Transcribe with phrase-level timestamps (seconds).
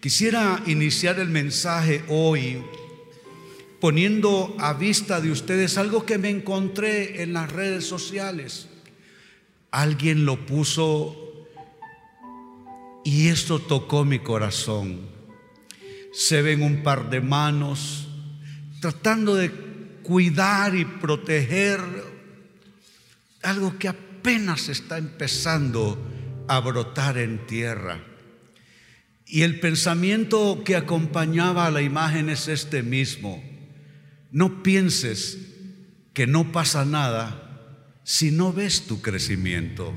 [0.00, 2.62] Quisiera iniciar el mensaje hoy
[3.80, 8.68] poniendo a vista de ustedes algo que me encontré en las redes sociales.
[9.72, 11.46] Alguien lo puso
[13.04, 15.00] y esto tocó mi corazón.
[16.12, 18.06] Se ven un par de manos
[18.80, 19.50] tratando de
[20.04, 21.80] cuidar y proteger
[23.42, 25.98] algo que apenas está empezando
[26.46, 28.07] a brotar en tierra.
[29.30, 33.44] Y el pensamiento que acompañaba a la imagen es este mismo.
[34.32, 35.38] No pienses
[36.14, 37.44] que no pasa nada
[38.04, 39.92] si no ves tu crecimiento.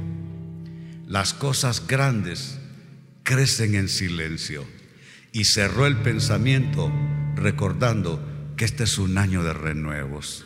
[1.08, 2.60] Las cosas grandes
[3.24, 4.68] crecen en silencio.
[5.32, 6.92] Y cerró el pensamiento
[7.36, 10.46] recordando que este es un año de renuevos.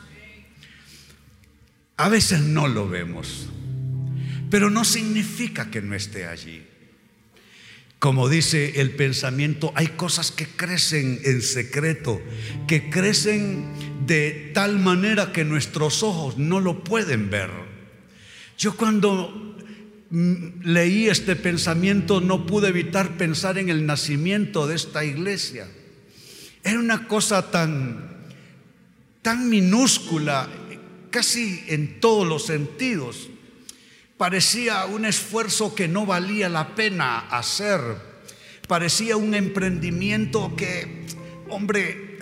[1.98, 3.48] A veces no lo vemos,
[4.52, 6.65] pero no significa que no esté allí.
[8.00, 12.22] Como dice el pensamiento, hay cosas que crecen en secreto,
[12.68, 13.66] que crecen
[14.06, 17.50] de tal manera que nuestros ojos no lo pueden ver.
[18.58, 19.58] Yo cuando
[20.10, 25.68] mm, leí este pensamiento no pude evitar pensar en el nacimiento de esta iglesia.
[26.64, 28.18] Era una cosa tan,
[29.22, 30.50] tan minúscula,
[31.10, 33.30] casi en todos los sentidos
[34.18, 37.82] Parecía un esfuerzo que no valía la pena hacer.
[38.66, 41.06] Parecía un emprendimiento que,
[41.50, 42.18] hombre,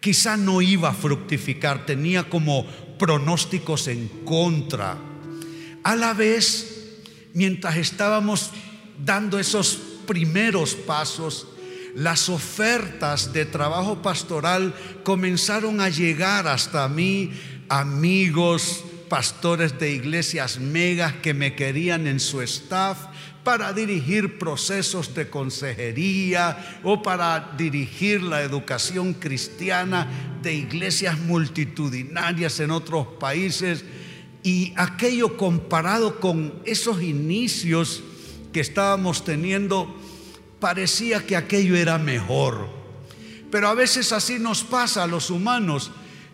[0.00, 2.66] quizá no iba a fructificar, tenía como
[2.98, 4.96] pronósticos en contra.
[5.84, 6.96] A la vez,
[7.34, 8.50] mientras estábamos
[9.04, 11.46] dando esos primeros pasos,
[11.94, 17.32] las ofertas de trabajo pastoral comenzaron a llegar hasta mí,
[17.68, 23.06] amigos, pastores de iglesias megas que me querían en su staff
[23.44, 32.70] para dirigir procesos de consejería o para dirigir la educación cristiana de iglesias multitudinarias en
[32.70, 33.84] otros países.
[34.42, 38.02] Y aquello comparado con esos inicios
[38.52, 39.96] que estábamos teniendo,
[40.60, 42.68] parecía que aquello era mejor.
[43.50, 45.90] Pero a veces así nos pasa a los humanos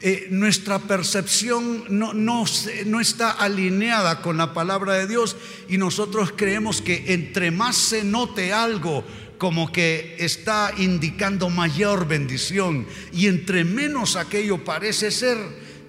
[0.07, 2.45] eh, nuestra percepción no, no,
[2.85, 5.35] no está alineada con la palabra de Dios
[5.67, 9.03] y nosotros creemos que entre más se note algo,
[9.39, 15.39] como que está indicando mayor bendición y entre menos aquello parece ser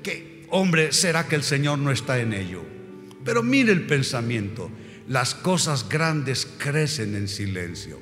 [0.02, 2.64] que, hombre, será que el Señor no está en ello.
[3.26, 4.72] Pero mire el pensamiento,
[5.10, 8.00] las cosas grandes crecen en silencio.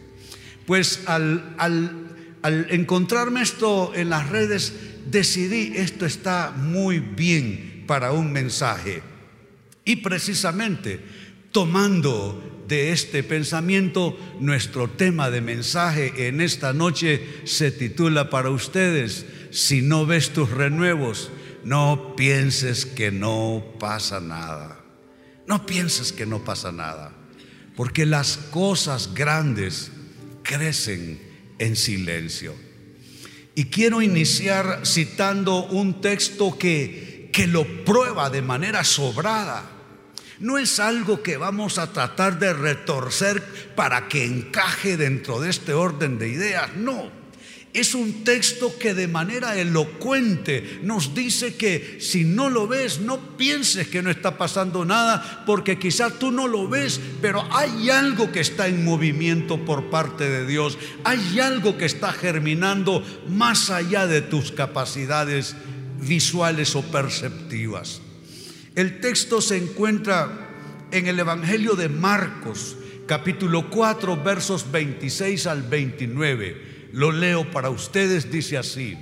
[0.67, 4.73] Pues al, al encontrarme esto en las redes,
[5.05, 9.01] decidí, esto está muy bien para un mensaje.
[9.85, 10.99] Y precisamente
[11.51, 19.25] tomando de este pensamiento, nuestro tema de mensaje en esta noche se titula para ustedes,
[19.51, 21.29] si no ves tus renuevos,
[21.63, 24.83] no pienses que no pasa nada.
[25.47, 27.11] No pienses que no pasa nada,
[27.75, 29.91] porque las cosas grandes
[30.41, 31.21] crecen
[31.59, 32.55] en silencio.
[33.55, 39.69] Y quiero iniciar citando un texto que, que lo prueba de manera sobrada.
[40.39, 45.73] No es algo que vamos a tratar de retorcer para que encaje dentro de este
[45.73, 47.22] orden de ideas, no
[47.73, 53.35] es un texto que de manera elocuente nos dice que si no lo ves, no
[53.35, 58.31] pienses que no está pasando nada, porque quizás tú no lo ves, pero hay algo
[58.31, 64.05] que está en movimiento por parte de Dios, hay algo que está germinando más allá
[64.05, 65.55] de tus capacidades
[65.99, 68.01] visuales o perceptivas.
[68.75, 70.49] El texto se encuentra
[70.91, 72.75] en el Evangelio de Marcos,
[73.07, 78.97] capítulo 4, versos 26 al 29 lo leo para ustedes, dice así.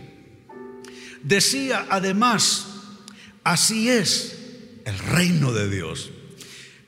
[1.22, 2.68] Decía además,
[3.44, 4.38] así es
[4.86, 6.10] el reino de Dios.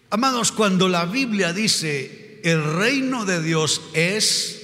[0.09, 4.61] Amados, cuando la Biblia dice el reino de Dios es,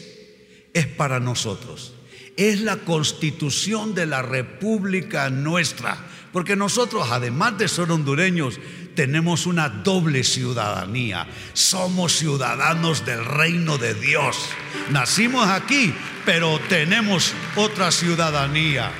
[0.74, 1.94] es para nosotros.
[2.38, 5.98] Es la constitución de la república nuestra.
[6.32, 8.60] Porque nosotros, además de ser hondureños,
[9.00, 11.26] tenemos una doble ciudadanía.
[11.54, 14.36] Somos ciudadanos del reino de Dios.
[14.90, 15.94] Nacimos aquí,
[16.26, 18.92] pero tenemos otra ciudadanía.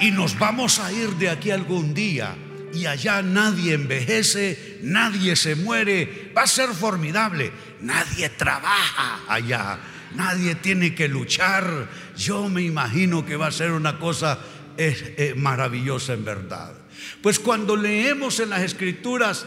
[0.00, 2.34] Y nos vamos a ir de aquí algún día.
[2.72, 6.32] Y allá nadie envejece, nadie se muere.
[6.34, 7.52] Va a ser formidable.
[7.82, 9.78] Nadie trabaja allá.
[10.14, 11.90] Nadie tiene que luchar.
[12.16, 14.38] Yo me imagino que va a ser una cosa
[14.78, 16.85] eh, maravillosa en verdad.
[17.22, 19.46] Pues cuando leemos en las escrituras,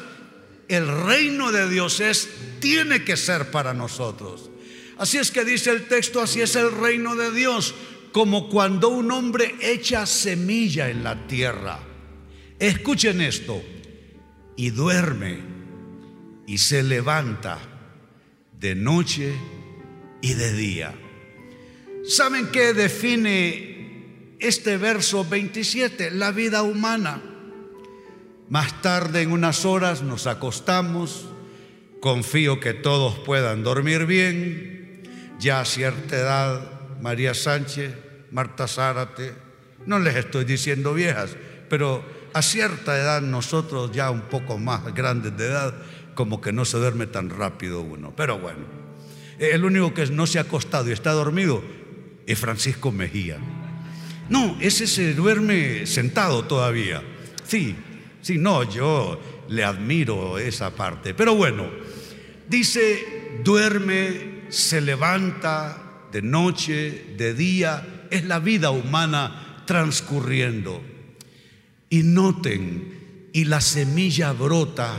[0.68, 2.30] el reino de Dios es,
[2.60, 4.50] tiene que ser para nosotros.
[4.98, 7.74] Así es que dice el texto, así es el reino de Dios,
[8.12, 11.80] como cuando un hombre echa semilla en la tierra.
[12.60, 13.64] Escuchen esto,
[14.60, 15.40] y duerme
[16.46, 17.60] y se levanta
[18.60, 19.34] de noche
[20.22, 20.94] y de día.
[22.04, 26.12] ¿Saben qué define este verso 27?
[26.12, 27.24] La vida humana.
[28.50, 31.28] Más tarde, en unas horas, nos acostamos.
[32.02, 35.04] Confío que todos puedan dormir bien.
[35.40, 37.94] Ya a cierta edad, María Sánchez,
[38.32, 39.34] Marta Zárate,
[39.86, 41.36] no les estoy diciendo viejas,
[41.70, 42.04] pero
[42.34, 45.74] a cierta edad nosotros ya un poco más grandes de edad,
[46.16, 48.14] como que no se duerme tan rápido uno.
[48.16, 48.66] Pero bueno,
[49.38, 51.64] el único que no se ha acostado y está dormido
[52.26, 53.38] es Francisco Mejía.
[54.28, 57.02] No, ese se duerme sentado todavía.
[57.46, 57.76] Sí,
[58.22, 61.14] sí, no, yo le admiro esa parte.
[61.14, 61.70] Pero bueno,
[62.48, 70.82] dice, duerme, se levanta de noche, de día, es la vida humana transcurriendo.
[71.90, 74.96] Y noten, y la semilla brota,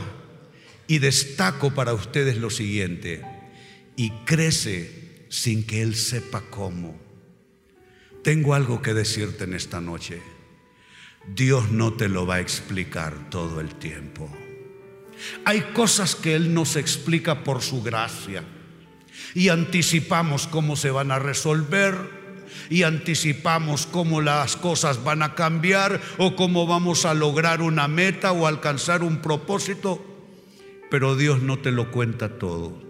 [0.87, 3.21] y destaco para ustedes lo siguiente,
[3.95, 6.99] y crece sin que Él sepa cómo.
[8.23, 10.21] Tengo algo que decirte en esta noche.
[11.27, 14.29] Dios no te lo va a explicar todo el tiempo.
[15.45, 18.43] Hay cosas que Él nos explica por su gracia
[19.35, 21.95] y anticipamos cómo se van a resolver
[22.69, 28.31] y anticipamos cómo las cosas van a cambiar o cómo vamos a lograr una meta
[28.31, 30.03] o alcanzar un propósito,
[30.89, 32.81] pero Dios no te lo cuenta todo.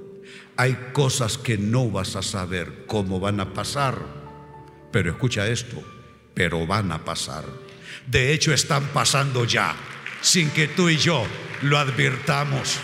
[0.56, 4.22] Hay cosas que no vas a saber cómo van a pasar
[4.92, 5.81] pero escucha esto,
[6.33, 7.45] pero van a pasar.
[8.07, 9.75] De hecho, están pasando ya,
[10.21, 11.25] sin que tú y yo
[11.62, 12.77] lo advirtamos.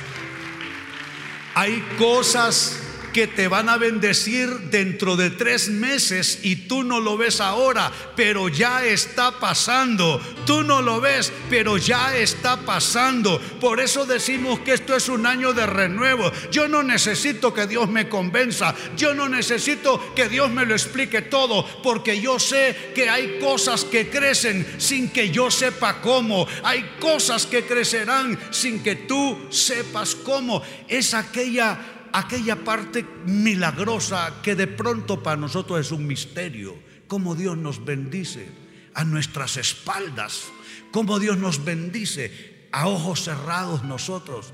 [1.56, 2.87] Hay cosas
[3.18, 7.92] que te van a bendecir dentro de tres meses y tú no lo ves ahora,
[8.16, 10.22] pero ya está pasando.
[10.46, 13.42] Tú no lo ves, pero ya está pasando.
[13.60, 16.32] Por eso decimos que esto es un año de renuevo.
[16.52, 18.76] Yo no necesito que Dios me convenza.
[18.96, 23.84] Yo no necesito que Dios me lo explique todo, porque yo sé que hay cosas
[23.84, 26.48] que crecen sin que yo sepa cómo.
[26.62, 30.62] Hay cosas que crecerán sin que tú sepas cómo.
[30.88, 36.76] Es aquella aquella parte milagrosa que de pronto para nosotros es un misterio,
[37.08, 38.50] cómo Dios nos bendice
[38.96, 40.46] a nuestras espaldas,
[40.92, 44.52] cómo Dios nos bendice a ojos cerrados nosotros.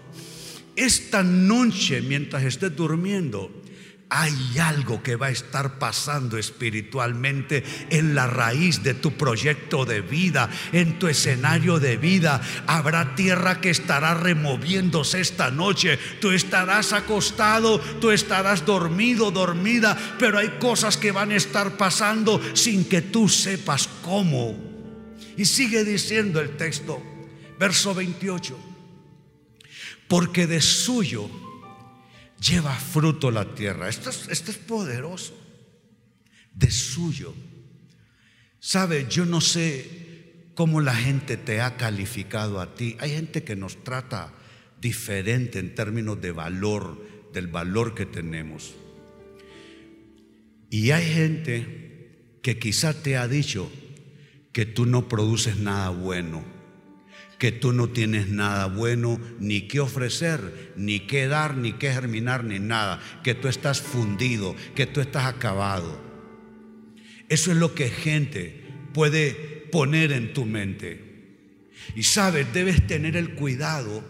[0.75, 3.49] Esta noche, mientras estés durmiendo,
[4.15, 10.01] hay algo que va a estar pasando espiritualmente en la raíz de tu proyecto de
[10.01, 12.39] vida, en tu escenario de vida.
[12.67, 15.97] Habrá tierra que estará removiéndose esta noche.
[16.21, 22.39] Tú estarás acostado, tú estarás dormido, dormida, pero hay cosas que van a estar pasando
[22.53, 24.55] sin que tú sepas cómo.
[25.35, 27.01] Y sigue diciendo el texto,
[27.57, 28.55] verso 28,
[30.07, 31.42] porque de suyo
[32.43, 33.89] lleva fruto la tierra.
[33.89, 35.33] Esto es, poderoso,
[36.53, 37.33] de suyo.
[38.59, 42.97] Sabe, yo no sé cómo la gente te ha calificado a ti.
[42.99, 44.33] Hay gente que nos trata
[44.79, 48.75] diferente en términos de valor, del valor que tenemos.
[50.69, 53.71] Y hay gente que quizá te ha dicho
[54.51, 56.52] que tú no produces nada bueno
[57.43, 62.45] que tú no tienes nada bueno ni que ofrecer, ni que dar, ni que germinar,
[62.45, 66.01] ni nada, que tú estás fundido, que tú estás acabado.
[67.27, 69.33] Eso es lo que gente puede
[69.73, 71.03] poner en tu mente.
[71.97, 74.05] Y sabes, debes tener el cuidado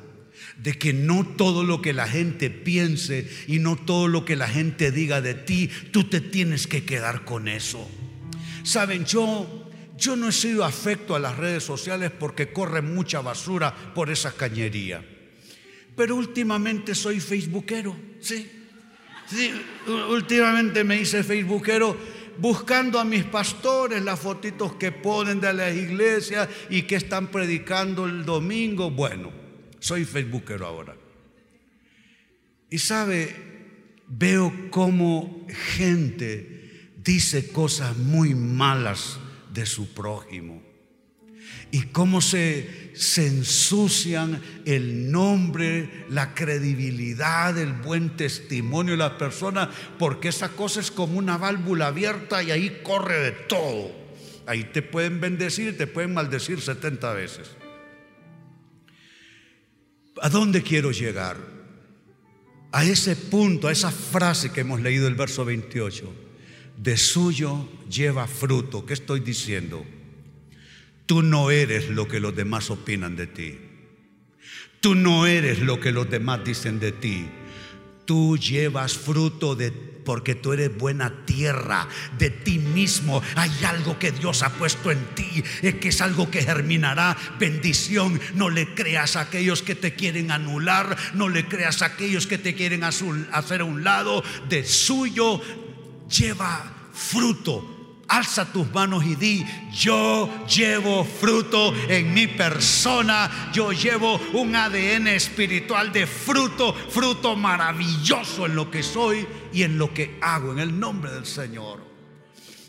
[0.59, 4.47] de que no todo lo que la gente piense y no todo lo que la
[4.47, 7.89] gente diga de ti, tú te tienes que quedar con eso.
[8.61, 9.62] Saben, yo
[9.97, 14.31] yo no he sido afecto a las redes sociales porque corre mucha basura por esa
[14.31, 15.03] cañería.
[15.95, 18.59] Pero últimamente soy facebookero, sí.
[19.27, 19.51] Sí,
[20.09, 21.95] últimamente me hice facebookero
[22.37, 28.05] buscando a mis pastores las fotitos que ponen de las iglesias y que están predicando
[28.05, 28.91] el domingo.
[28.91, 29.31] Bueno,
[29.79, 30.95] soy facebookero ahora.
[32.69, 33.35] Y sabe,
[34.07, 39.19] veo cómo gente dice cosas muy malas
[39.53, 40.61] de su prójimo.
[41.71, 49.69] Y cómo se, se ensucian el nombre, la credibilidad, el buen testimonio de las personas,
[49.99, 53.91] porque esa cosa es como una válvula abierta y ahí corre de todo.
[54.45, 57.51] Ahí te pueden bendecir te pueden maldecir 70 veces.
[60.21, 61.53] ¿A dónde quiero llegar?
[62.73, 66.11] a ese punto, a esa frase que hemos leído el verso 28,
[66.77, 68.85] de suyo lleva fruto.
[68.85, 69.85] ¿Qué estoy diciendo?
[71.05, 73.57] Tú no eres lo que los demás opinan de ti.
[74.79, 77.25] Tú no eres lo que los demás dicen de ti.
[78.05, 79.71] Tú llevas fruto de
[80.03, 81.87] porque tú eres buena tierra
[82.17, 83.21] de ti mismo.
[83.35, 88.19] Hay algo que Dios ha puesto en ti, es que es algo que germinará bendición.
[88.35, 92.37] No le creas a aquellos que te quieren anular, no le creas a aquellos que
[92.37, 94.23] te quieren hacer a un lado.
[94.49, 95.41] De suyo
[96.17, 97.73] lleva fruto
[98.07, 105.07] Alza tus manos y di, yo llevo fruto en mi persona, yo llevo un ADN
[105.07, 110.59] espiritual de fruto, fruto maravilloso en lo que soy y en lo que hago, en
[110.59, 111.81] el nombre del Señor.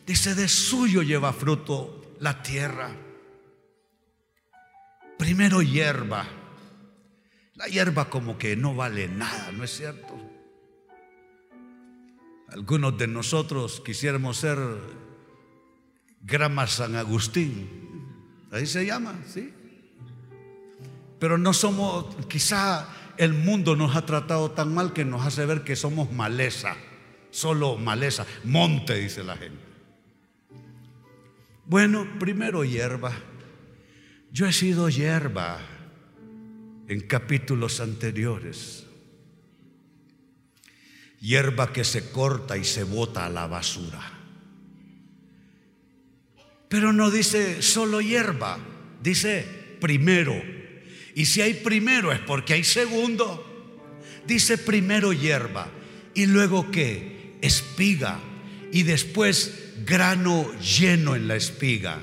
[0.07, 2.91] Dice, de suyo lleva fruto la tierra.
[5.19, 6.27] Primero hierba.
[7.55, 10.34] La hierba como que no vale nada, ¿no es cierto?
[12.55, 14.59] Algunos de nosotros quisiéramos ser
[16.21, 17.69] Grama San Agustín.
[18.53, 19.53] Ahí se llama, ¿sí?
[21.19, 25.65] Pero no somos, quizá el mundo nos ha tratado tan mal que nos hace ver
[25.65, 26.77] que somos maleza,
[27.31, 29.65] solo maleza, monte, dice la gente.
[31.67, 33.11] Bueno, primero hierba.
[34.31, 35.59] Yo he sido hierba
[36.87, 38.87] en capítulos anteriores.
[41.25, 44.13] Hierba que se corta y se bota a la basura.
[46.69, 48.59] Pero no dice solo hierba,
[49.03, 49.47] dice
[49.81, 50.35] primero.
[51.15, 53.43] Y si hay primero es porque hay segundo.
[54.27, 55.71] Dice primero hierba
[56.13, 57.39] y luego qué?
[57.41, 58.21] Espiga
[58.71, 62.03] y después grano lleno en la espiga.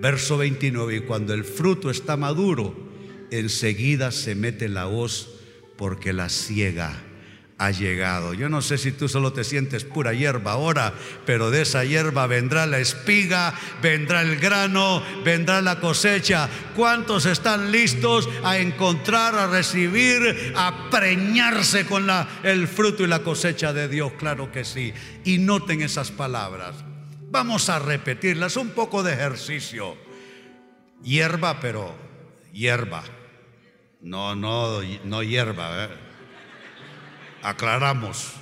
[0.00, 2.74] Verso 29, y cuando el fruto está maduro,
[3.30, 5.28] enseguida se mete la hoz
[5.76, 7.04] porque la ciega
[7.58, 8.34] ha llegado.
[8.34, 10.94] Yo no sé si tú solo te sientes pura hierba ahora,
[11.26, 16.48] pero de esa hierba vendrá la espiga, vendrá el grano, vendrá la cosecha.
[16.76, 22.06] ¿Cuántos están listos a encontrar, a recibir, a preñarse con
[22.44, 24.12] el fruto y la cosecha de Dios?
[24.18, 24.94] Claro que sí.
[25.24, 26.76] Y noten esas palabras.
[27.30, 29.96] Vamos a repetirlas, un poco de ejercicio.
[31.02, 31.94] Hierba, pero
[32.52, 33.02] hierba.
[34.00, 35.84] No, no, no hierba.
[35.84, 36.07] ¿eh?
[37.42, 38.32] Aclaramos.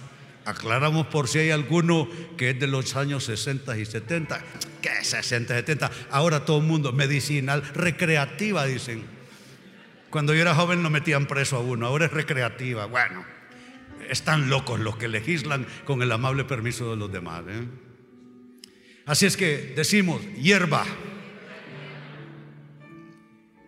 [0.44, 4.40] Aclaramos por si hay alguno que es de los años 60 y 70.
[4.80, 5.90] ¿Qué 60 y 70?
[6.10, 9.04] Ahora todo el mundo, medicinal, recreativa, dicen.
[10.10, 12.86] Cuando yo era joven no metían preso a uno, ahora es recreativa.
[12.86, 13.24] Bueno,
[14.08, 17.42] están locos los que legislan con el amable permiso de los demás.
[17.48, 17.66] ¿eh?
[19.04, 20.84] Así es que decimos, hierba.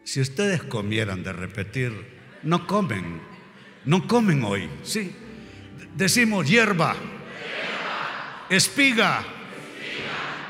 [0.04, 1.92] Si ustedes comieran de repetir,
[2.42, 3.20] no comen
[3.88, 5.10] no comen hoy, sí.
[5.94, 6.94] Decimos hierba,
[8.50, 9.24] espiga,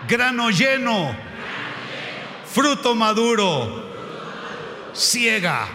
[0.09, 1.17] grano lleno,
[2.53, 3.95] fruto maduro,
[4.93, 5.69] ciega.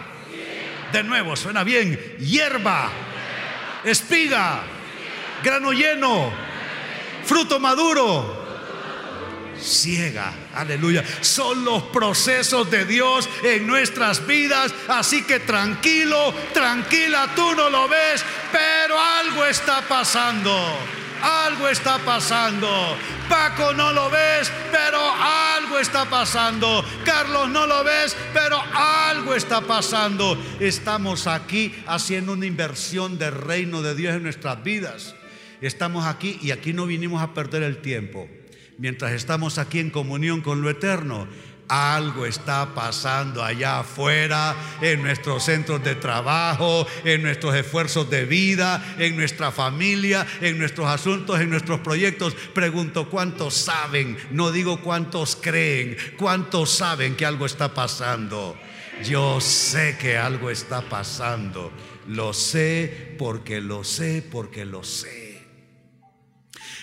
[0.92, 1.98] De nuevo, suena bien.
[2.18, 2.90] Hierba,
[3.82, 4.62] espiga,
[5.42, 6.30] grano lleno,
[7.24, 8.33] fruto maduro
[9.60, 10.32] ciega.
[10.54, 11.04] Aleluya.
[11.20, 14.72] Son los procesos de Dios en nuestras vidas.
[14.88, 20.54] Así que tranquilo, tranquila, tú no lo ves, pero algo está pasando.
[21.22, 22.68] Algo está pasando.
[23.28, 26.84] Paco no lo ves, pero algo está pasando.
[27.04, 30.36] Carlos no lo ves, pero algo está pasando.
[30.60, 35.14] Estamos aquí haciendo una inversión del reino de Dios en nuestras vidas.
[35.62, 38.28] Estamos aquí y aquí no vinimos a perder el tiempo
[38.78, 41.26] mientras estamos aquí en comunión con lo eterno,
[41.68, 48.94] algo está pasando allá afuera, en nuestros centros de trabajo, en nuestros esfuerzos de vida,
[48.98, 52.34] en nuestra familia, en nuestros asuntos, en nuestros proyectos.
[52.54, 54.18] Pregunto, ¿cuántos saben?
[54.30, 58.56] No digo cuántos creen, ¿cuántos saben que algo está pasando?
[59.02, 61.72] Yo sé que algo está pasando.
[62.06, 65.42] Lo sé porque lo sé, porque lo sé.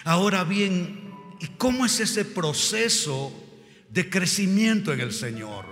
[0.04, 1.11] Ahora bien,
[1.42, 3.34] ¿Y cómo es ese proceso
[3.90, 5.66] de crecimiento en el Señor?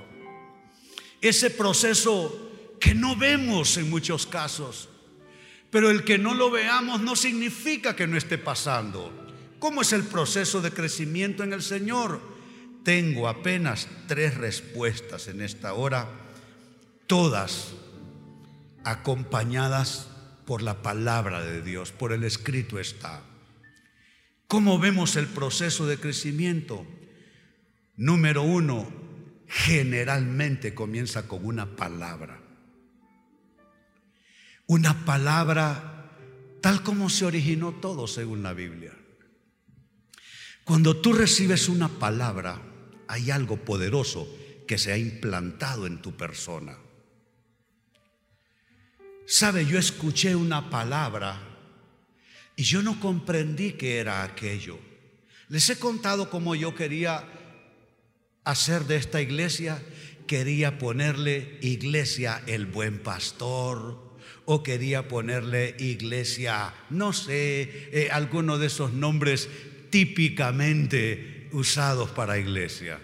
[1.21, 4.89] Ese proceso que no vemos en muchos casos,
[5.69, 9.13] pero el que no lo veamos no significa que no esté pasando.
[9.59, 12.19] ¿Cómo es el proceso de crecimiento en el Señor?
[12.83, 16.09] Tengo apenas tres respuestas en esta hora,
[17.05, 17.73] todas
[18.83, 20.07] acompañadas
[20.45, 23.21] por la palabra de Dios, por el escrito está.
[24.49, 26.83] ¿Cómo vemos el proceso de crecimiento?
[27.97, 28.91] Número uno,
[29.47, 32.41] generalmente comienza con una palabra.
[34.65, 36.09] Una palabra
[36.61, 38.91] tal como se originó todo según la Biblia.
[40.63, 42.59] Cuando tú recibes una palabra,
[43.07, 44.35] hay algo poderoso
[44.67, 46.75] que se ha implantado en tu persona.
[49.27, 51.48] Sabe, yo escuché una palabra
[52.59, 54.77] y yo no comprendí qué era aquello.
[55.47, 57.23] Les he contado cómo yo quería
[58.43, 59.81] hacer de esta iglesia,
[60.27, 68.67] quería ponerle iglesia el buen pastor, o quería ponerle iglesia, no sé, eh, alguno de
[68.67, 69.47] esos nombres
[69.89, 72.99] típicamente usados para iglesia.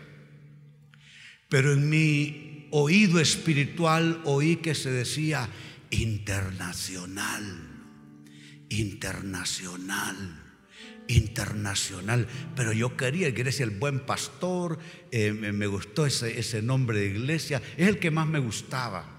[1.48, 5.48] Pero en mi oído espiritual oí que se decía
[5.92, 7.65] internacional,
[8.80, 10.44] internacional,
[11.08, 12.28] internacional.
[12.56, 14.80] Pero yo quería iglesia, el buen pastor,
[15.12, 19.16] eh, me, gustó ese, ese nombre de iglesia, es el que más me gustaba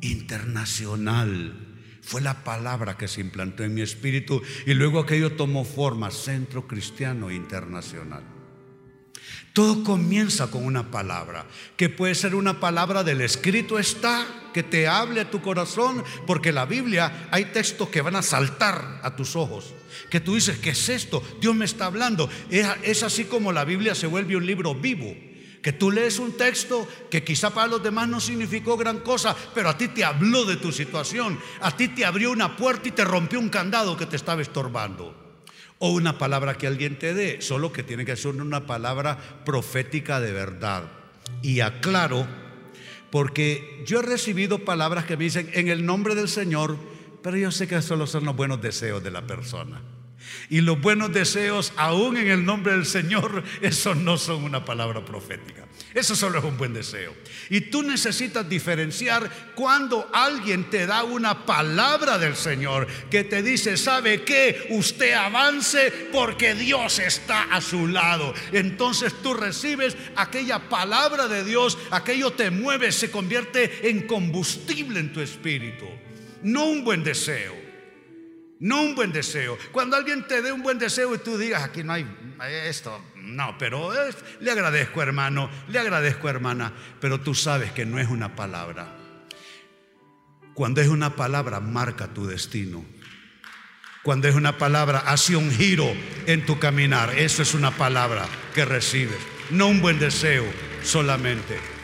[0.00, 1.64] internacional.
[2.02, 6.66] Fue la palabra que se implantó en mi espíritu y luego aquello tomó forma, Centro
[6.66, 8.37] Cristiano Internacional.
[9.58, 11.44] Todo comienza con una palabra,
[11.76, 14.24] que puede ser una palabra del escrito está,
[14.54, 19.00] que te hable a tu corazón, porque la Biblia hay textos que van a saltar
[19.02, 19.74] a tus ojos,
[20.10, 21.24] que tú dices, ¿qué es esto?
[21.40, 22.30] Dios me está hablando.
[22.48, 25.12] Es, así como la Biblia se vuelve un libro vivo
[25.60, 29.70] que tú lees un texto que quizá para los demás no significó gran cosa, pero
[29.70, 33.04] a ti te habló de tu situación, a ti te abrió una puerta y te
[33.04, 35.27] rompió un candado que te estaba estorbando.
[35.78, 40.20] O una palabra que alguien te dé, solo que tiene que ser una palabra profética
[40.20, 40.84] de verdad.
[41.42, 42.26] Y aclaro,
[43.10, 46.76] porque yo he recibido palabras que me dicen en el nombre del Señor,
[47.22, 49.80] pero yo sé que solo son los buenos deseos de la persona.
[50.50, 55.04] Y los buenos deseos, aún en el nombre del Señor, eso no son una palabra
[55.04, 55.67] profética.
[55.94, 57.14] Eso solo es un buen deseo.
[57.48, 63.76] Y tú necesitas diferenciar cuando alguien te da una palabra del Señor que te dice,
[63.76, 64.66] ¿sabe qué?
[64.70, 68.34] Usted avance porque Dios está a su lado.
[68.52, 75.12] Entonces tú recibes aquella palabra de Dios, aquello te mueve, se convierte en combustible en
[75.12, 75.86] tu espíritu.
[76.42, 77.54] No un buen deseo.
[78.60, 79.56] No un buen deseo.
[79.72, 82.06] Cuando alguien te dé un buen deseo y tú digas, aquí no hay
[82.66, 83.00] esto,
[83.38, 83.92] no, pero
[84.40, 88.88] le agradezco hermano, le agradezco hermana, pero tú sabes que no es una palabra.
[90.54, 92.84] Cuando es una palabra, marca tu destino.
[94.02, 95.86] Cuando es una palabra, hace un giro
[96.26, 97.16] en tu caminar.
[97.16, 99.20] Eso es una palabra que recibes,
[99.50, 100.44] no un buen deseo
[100.82, 101.77] solamente.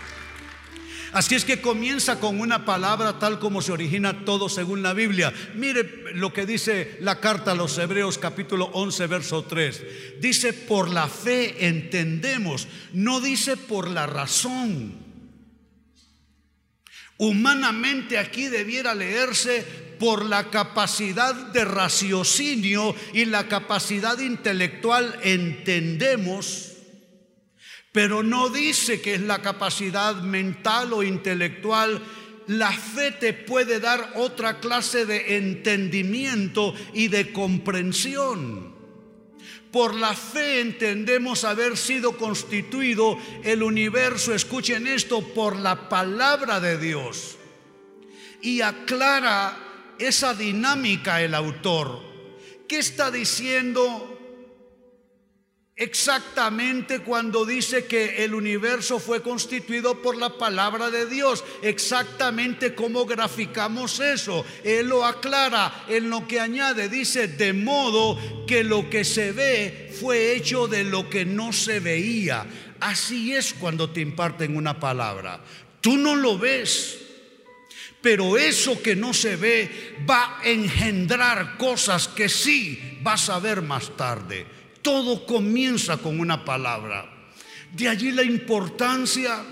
[1.14, 5.32] Así es que comienza con una palabra tal como se origina todo según la Biblia.
[5.54, 10.20] Mire lo que dice la carta a los Hebreos capítulo 11 verso 3.
[10.20, 14.92] Dice, por la fe entendemos, no dice por la razón.
[17.16, 19.64] Humanamente aquí debiera leerse
[20.00, 26.73] por la capacidad de raciocinio y la capacidad intelectual entendemos
[27.94, 32.02] pero no dice que es la capacidad mental o intelectual.
[32.48, 38.74] La fe te puede dar otra clase de entendimiento y de comprensión.
[39.70, 46.78] Por la fe entendemos haber sido constituido el universo, escuchen esto, por la palabra de
[46.78, 47.36] Dios.
[48.42, 49.56] Y aclara
[50.00, 52.00] esa dinámica el autor.
[52.66, 54.13] ¿Qué está diciendo
[55.76, 61.42] Exactamente cuando dice que el universo fue constituido por la palabra de Dios.
[61.62, 64.46] Exactamente cómo graficamos eso.
[64.62, 66.88] Él lo aclara en lo que añade.
[66.88, 71.80] Dice, de modo que lo que se ve fue hecho de lo que no se
[71.80, 72.46] veía.
[72.78, 75.40] Así es cuando te imparten una palabra.
[75.80, 77.00] Tú no lo ves.
[78.00, 83.62] Pero eso que no se ve va a engendrar cosas que sí vas a ver
[83.62, 84.46] más tarde.
[84.84, 87.10] Todo comienza con una palabra.
[87.72, 89.42] De allí la importancia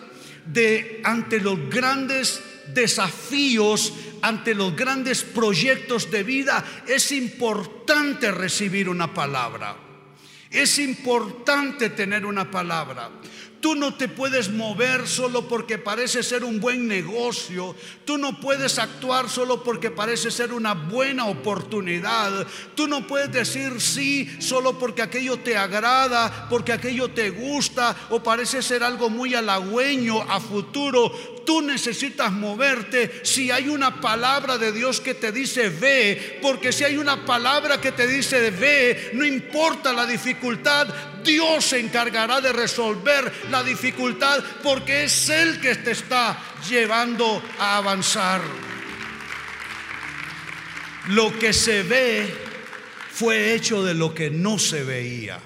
[0.45, 2.43] de ante los grandes
[2.75, 9.75] desafíos, ante los grandes proyectos de vida, es importante recibir una palabra.
[10.51, 13.11] Es importante tener una palabra.
[13.63, 17.77] Tú no te puedes mover solo porque parece ser un buen negocio.
[18.05, 22.45] Tú no puedes actuar solo porque parece ser una buena oportunidad.
[22.75, 28.21] Tú no puedes decir sí solo porque aquello te agrada, porque aquello te gusta o
[28.21, 31.13] parece ser algo muy halagüeño a futuro.
[31.45, 36.85] Tú necesitas moverte si hay una palabra de Dios que te dice ve, porque si
[36.85, 40.89] hay una palabra que te dice ve, no importa la dificultad,
[41.25, 47.79] Dios se encargará de resolver la dificultad porque es Él que te está llevando a
[47.79, 48.41] avanzar.
[51.09, 52.33] Lo que se ve
[53.11, 55.39] fue hecho de lo que no se veía.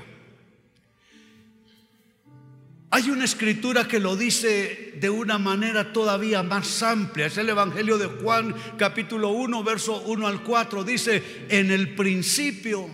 [2.96, 7.26] Hay una escritura que lo dice de una manera todavía más amplia.
[7.26, 10.82] Es el Evangelio de Juan capítulo 1, verso 1 al 4.
[10.82, 12.88] Dice, en el principio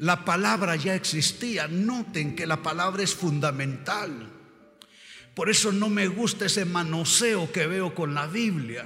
[0.00, 1.66] la palabra ya existía.
[1.66, 4.30] Noten que la palabra es fundamental.
[5.32, 8.84] Por eso no me gusta ese manoseo que veo con la Biblia.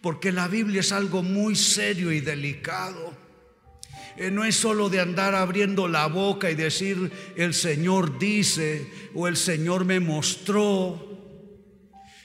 [0.00, 3.16] Porque la Biblia es algo muy serio y delicado.
[4.16, 9.28] Eh, no es solo de andar abriendo la boca y decir el Señor dice o
[9.28, 11.08] el Señor me mostró.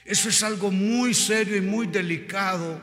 [0.04, 2.80] Eso es algo muy serio y muy delicado.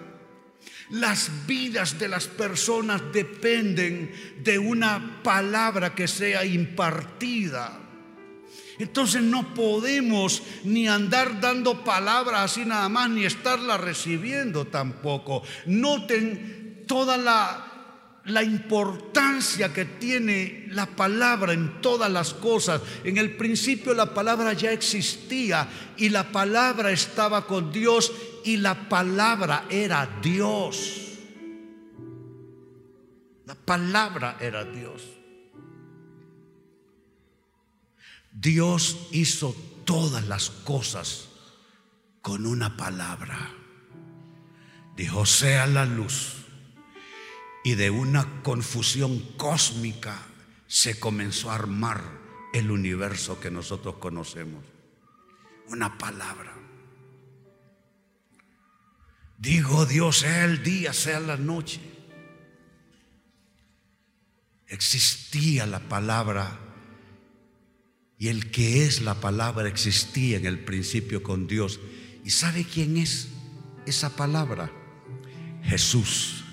[0.91, 4.12] Las vidas de las personas dependen
[4.44, 7.82] de una palabra que sea impartida.
[8.78, 15.44] Entonces no podemos ni andar dando palabras así nada más, ni estarla recibiendo tampoco.
[15.65, 17.75] Noten toda la
[18.26, 22.82] la importancia que tiene la palabra en todas las cosas.
[23.04, 28.12] En el principio la palabra ya existía y la palabra estaba con Dios
[28.44, 31.02] y la palabra era Dios.
[33.46, 35.04] La palabra era Dios.
[38.32, 41.30] Dios hizo todas las cosas
[42.22, 43.52] con una palabra.
[44.96, 46.45] Dijo, sea la luz
[47.65, 50.21] y de una confusión cósmica
[50.67, 51.99] se comenzó a armar
[52.54, 54.63] el universo que nosotros conocemos.
[55.69, 56.54] Una palabra.
[59.39, 61.82] Digo Dios, sea el día, sea la noche.
[64.67, 66.60] Existía la palabra
[68.19, 71.80] y el que es la palabra existía en el principio con Dios.
[72.23, 73.30] ¿Y sabe quién es
[73.88, 74.71] esa palabra?
[75.63, 76.45] Jesús.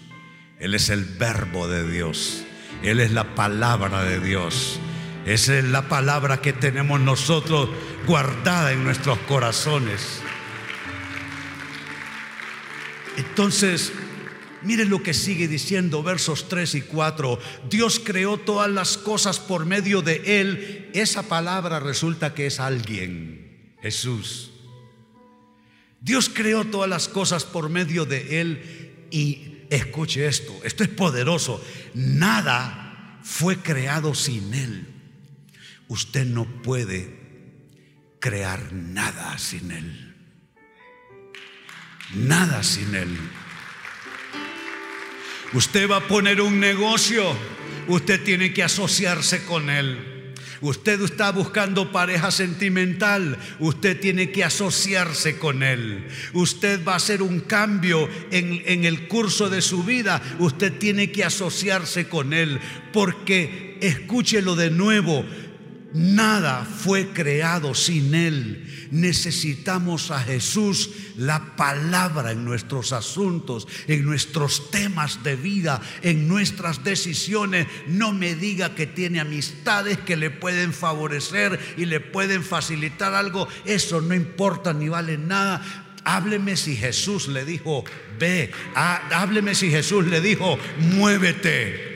[0.62, 2.44] Él es el verbo de Dios.
[2.85, 4.79] Él es la palabra de Dios.
[5.27, 7.68] Esa es la palabra que tenemos nosotros
[8.07, 10.20] guardada en nuestros corazones.
[13.16, 13.92] Entonces,
[14.62, 17.40] miren lo que sigue diciendo versos 3 y 4.
[17.68, 20.90] Dios creó todas las cosas por medio de Él.
[20.94, 24.53] Esa palabra resulta que es alguien, Jesús.
[26.01, 31.65] Dios creó todas las cosas por medio de Él y Escuche esto, esto es poderoso.
[31.95, 34.87] Nada fue creado sin Él.
[35.89, 37.09] Usted no puede
[38.21, 40.15] crear nada sin Él.
[42.15, 43.17] Nada sin Él.
[45.55, 47.35] Usted va a poner un negocio,
[47.89, 50.12] usted tiene que asociarse con Él.
[50.62, 56.07] Usted está buscando pareja sentimental, usted tiene que asociarse con él.
[56.33, 61.11] Usted va a hacer un cambio en, en, el curso de su vida, usted tiene
[61.11, 62.61] que asociarse con él,
[62.92, 65.25] porque escúchelo de nuevo,
[65.94, 68.66] Nada fue creado sin Él.
[68.93, 76.85] Necesitamos a Jesús, la palabra en nuestros asuntos, en nuestros temas de vida, en nuestras
[76.85, 77.67] decisiones.
[77.87, 83.49] No me diga que tiene amistades que le pueden favorecer y le pueden facilitar algo.
[83.65, 85.89] Eso no importa ni vale nada.
[86.05, 87.85] Hábleme si Jesús le dijo,
[88.19, 88.51] ve.
[88.75, 91.92] Hábleme si Jesús le dijo, muévete.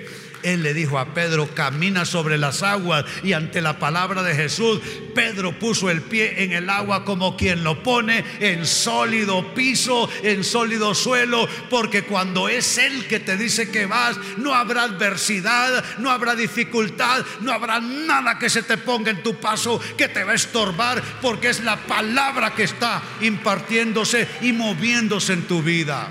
[0.46, 3.04] Él le dijo a Pedro, camina sobre las aguas.
[3.24, 4.80] Y ante la palabra de Jesús,
[5.12, 10.44] Pedro puso el pie en el agua como quien lo pone en sólido piso, en
[10.44, 11.48] sólido suelo.
[11.68, 17.26] Porque cuando es Él que te dice que vas, no habrá adversidad, no habrá dificultad,
[17.40, 21.02] no habrá nada que se te ponga en tu paso que te va a estorbar.
[21.20, 26.08] Porque es la palabra que está impartiéndose y moviéndose en tu vida.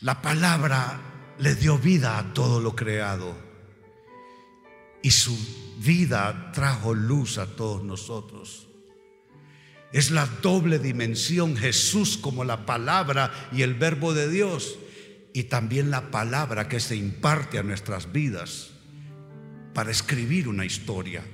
[0.00, 3.34] La palabra le dio vida a todo lo creado.
[5.02, 5.36] Y su
[5.78, 8.68] vida trajo luz a todos nosotros.
[9.92, 14.76] Es la doble dimensión Jesús como la palabra y el verbo de Dios.
[15.32, 18.70] Y también la palabra que se imparte a nuestras vidas
[19.74, 21.24] para escribir una historia.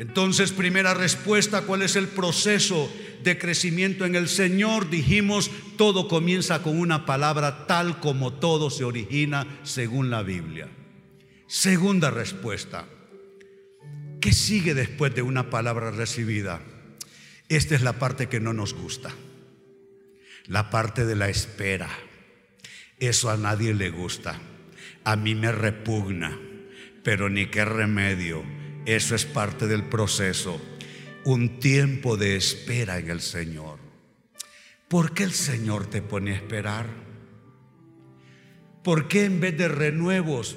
[0.00, 2.90] Entonces, primera respuesta, ¿cuál es el proceso
[3.22, 4.88] de crecimiento en el Señor?
[4.88, 10.70] Dijimos, todo comienza con una palabra tal como todo se origina según la Biblia.
[11.46, 12.86] Segunda respuesta,
[14.22, 16.62] ¿qué sigue después de una palabra recibida?
[17.50, 19.10] Esta es la parte que no nos gusta,
[20.46, 21.90] la parte de la espera.
[22.98, 24.40] Eso a nadie le gusta,
[25.04, 26.38] a mí me repugna,
[27.02, 30.60] pero ni qué remedio eso es parte del proceso.
[31.24, 33.78] Un tiempo de espera en el Señor.
[34.88, 36.86] ¿Por qué el Señor te pone a esperar?
[38.82, 40.56] ¿Por qué en vez de renuevos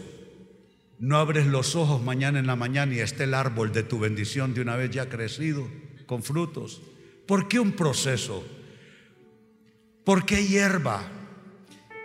[1.00, 4.54] no abres los ojos mañana en la mañana y está el árbol de tu bendición
[4.54, 5.68] de una vez ya crecido,
[6.06, 6.82] con frutos?
[7.28, 8.44] ¿Por qué un proceso?
[10.04, 11.04] ¿Por qué hierba?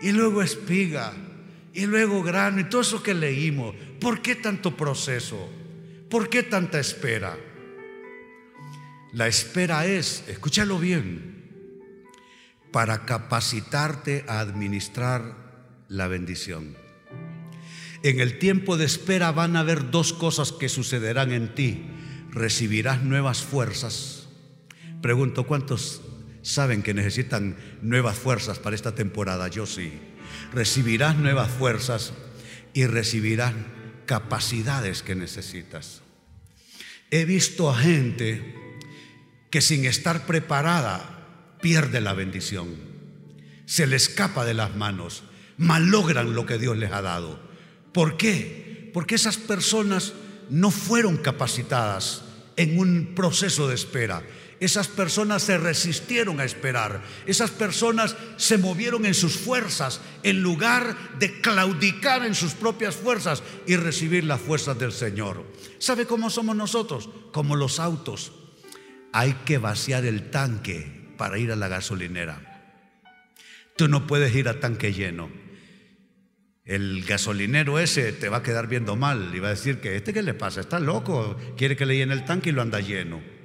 [0.01, 1.15] Y luego espiga,
[1.73, 3.75] y luego grano, y todo eso que leímos.
[4.01, 5.49] ¿Por qué tanto proceso?
[6.11, 7.37] ¿Por qué tanta espera?
[9.13, 11.45] La espera es, escúchalo bien,
[12.73, 15.35] para capacitarte a administrar
[15.89, 16.77] la bendición.
[18.03, 21.85] En el tiempo de espera van a haber dos cosas que sucederán en ti.
[22.31, 24.29] Recibirás nuevas fuerzas.
[25.03, 26.01] Pregunto, ¿cuántos
[26.43, 29.49] saben que necesitan nuevas fuerzas para esta temporada?
[29.49, 29.93] Yo sí.
[30.55, 32.15] Recibirás nuevas fuerzas
[32.73, 33.53] y recibirás
[34.09, 36.01] capacidades que necesitas.
[37.11, 38.57] He visto a gente
[39.51, 42.75] que sin estar preparada pierde la bendición,
[43.67, 45.25] se le escapa de las manos,
[45.59, 47.39] malogran lo que Dios les ha dado.
[47.93, 48.91] ¿Por qué?
[48.95, 50.15] Porque esas personas
[50.49, 52.23] no fueron capacitadas
[52.57, 54.23] en un proceso de espera.
[54.61, 57.01] Esas personas se resistieron a esperar.
[57.27, 63.43] Esas personas se movieron en sus fuerzas en lugar de claudicar en sus propias fuerzas
[63.67, 65.45] y recibir las fuerzas del Señor.
[65.79, 67.09] ¿Sabe cómo somos nosotros?
[67.33, 68.33] Como los autos.
[69.13, 72.49] Hay que vaciar el tanque para ir a la gasolinera.
[73.77, 75.31] Tú no puedes ir a tanque lleno.
[76.65, 80.13] El gasolinero ese te va a quedar viendo mal y va a decir que este
[80.13, 83.38] qué le pasa, está loco, quiere que le llene el tanque y lo anda lleno.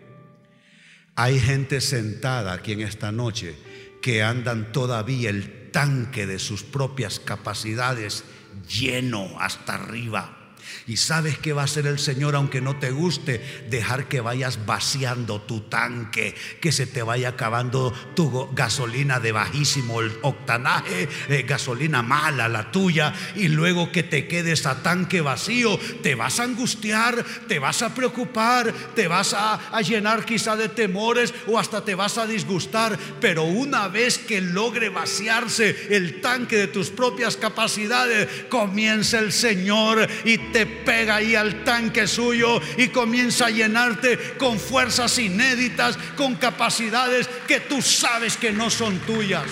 [1.15, 3.55] Hay gente sentada aquí en esta noche
[4.01, 8.23] que andan todavía el tanque de sus propias capacidades
[8.67, 10.42] lleno hasta arriba.
[10.87, 14.65] Y sabes que va a hacer el Señor, aunque no te guste, dejar que vayas
[14.65, 22.01] vaciando tu tanque, que se te vaya acabando tu gasolina de bajísimo octanaje, eh, gasolina
[22.01, 27.23] mala la tuya, y luego que te quedes a tanque vacío, te vas a angustiar,
[27.47, 31.95] te vas a preocupar, te vas a, a llenar quizá de temores o hasta te
[31.95, 32.97] vas a disgustar.
[33.19, 40.07] Pero una vez que logre vaciarse el tanque de tus propias capacidades, comienza el Señor
[40.25, 46.35] y te pega ahí al tanque suyo y comienza a llenarte con fuerzas inéditas, con
[46.35, 49.45] capacidades que tú sabes que no son tuyas.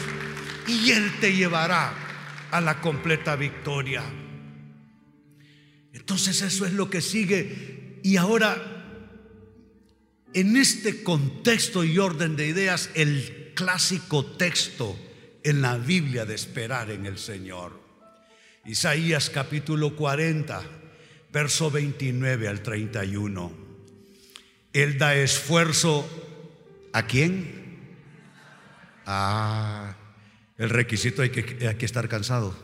[0.68, 1.94] Y Él te llevará
[2.52, 4.04] a la completa victoria.
[5.94, 8.00] Entonces eso es lo que sigue.
[8.04, 8.58] Y ahora,
[10.34, 14.98] en este contexto y orden de ideas, el clásico texto
[15.44, 17.80] en la Biblia de esperar en el Señor.
[18.66, 20.81] Isaías capítulo 40
[21.32, 23.52] verso 29 al 31.
[24.74, 26.08] Él da esfuerzo
[26.94, 27.96] a quién?
[29.06, 29.96] Ah,
[30.58, 32.56] el requisito hay que, hay que estar cansado.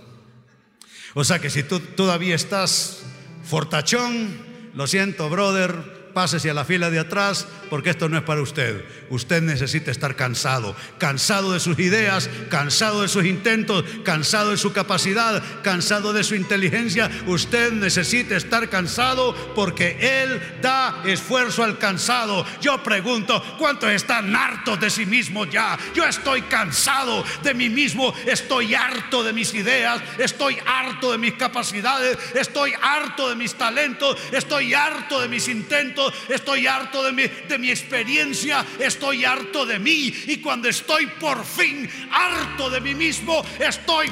[1.14, 3.04] O sea que si tú todavía estás
[3.44, 4.38] fortachón,
[4.74, 8.84] lo siento, brother, pásese a la fila de atrás porque esto no es para usted.
[9.12, 14.74] Usted necesita estar cansado, cansado de sus ideas, cansado de sus intentos, cansado de su
[14.74, 17.12] capacidad, cansado de su inteligencia.
[17.28, 22.44] Usted necesita estar cansado porque Él da esfuerzo al cansado.
[22.62, 25.78] Yo pregunto, ¿cuántos están hartos de sí mismos ya?
[25.94, 31.34] Yo estoy cansado de mí mismo, estoy harto de mis ideas, estoy harto de mis
[31.34, 37.24] capacidades, estoy harto de mis talentos, estoy harto de mis intentos estoy harto de mi,
[37.24, 40.14] de mi experiencia, estoy harto de mí.
[40.28, 44.12] Y cuando estoy por fin harto de mí mismo, estoy,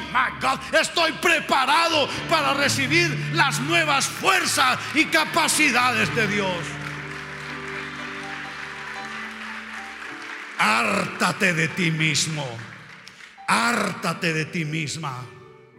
[0.78, 6.56] estoy preparado para recibir las nuevas fuerzas y capacidades de Dios.
[10.58, 12.46] Hártate de ti mismo,
[13.46, 15.26] hártate de ti misma.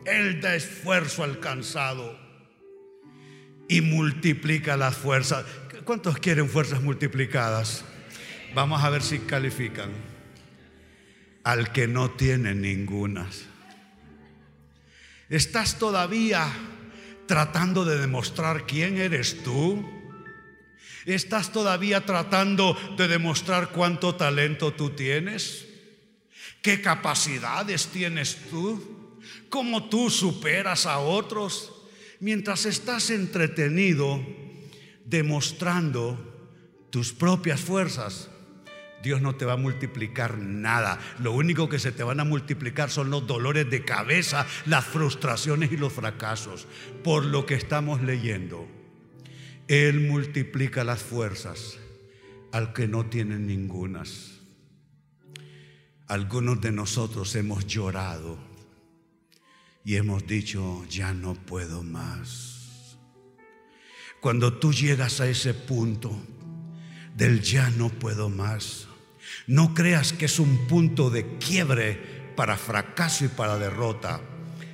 [0.06, 2.18] Él da esfuerzo alcanzado
[3.68, 5.46] y multiplica las fuerzas.
[5.88, 7.86] ¿Cuántos quieren fuerzas multiplicadas?
[8.54, 9.90] Vamos a ver si califican.
[11.46, 13.46] Al que no tiene ningunas.
[15.30, 16.46] ¿Estás todavía
[17.26, 19.90] tratando de demostrar quién eres tú?
[21.06, 25.70] ¿Estás todavía tratando de demostrar cuánto talento tú tienes?
[26.62, 29.22] ¿Qué capacidades tienes tú?
[29.48, 31.72] ¿Cómo tú superas a otros?
[32.20, 34.22] Mientras estás entretenido
[35.08, 36.18] demostrando
[36.90, 38.30] tus propias fuerzas,
[39.04, 41.00] Dios no te va a multiplicar nada.
[41.20, 45.72] Lo único que se te van a multiplicar son los dolores de cabeza, las frustraciones
[45.72, 46.68] y los fracasos.
[47.04, 48.68] Por lo que estamos leyendo,
[49.68, 51.80] Él multiplica las fuerzas
[52.52, 54.42] al que no tiene ningunas.
[56.08, 58.38] Algunos de nosotros hemos llorado
[59.84, 62.47] y hemos dicho, ya no puedo más.
[64.20, 66.16] Cuando tú llegas a ese punto
[67.16, 68.88] del ya no puedo más,
[69.46, 74.22] no creas que es un punto de quiebre para fracaso y para derrota.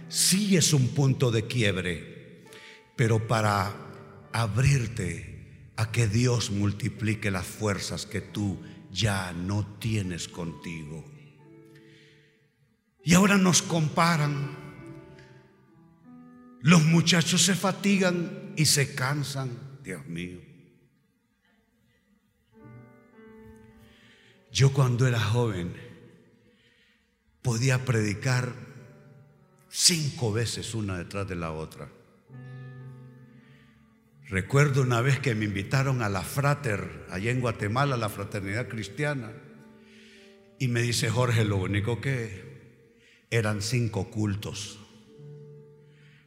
[0.09, 2.43] Sí es un punto de quiebre,
[2.95, 3.73] pero para
[4.31, 11.03] abrirte a que Dios multiplique las fuerzas que tú ya no tienes contigo.
[13.03, 14.62] Y ahora nos comparan
[16.63, 20.39] los muchachos se fatigan y se cansan, Dios mío.
[24.49, 25.73] Yo cuando era joven
[27.41, 28.53] podía predicar
[29.67, 31.89] cinco veces una detrás de la otra.
[34.29, 39.33] Recuerdo una vez que me invitaron a la frater, allá en Guatemala, la fraternidad cristiana,
[40.59, 42.87] y me dice Jorge, lo único que
[43.29, 44.79] eran cinco cultos.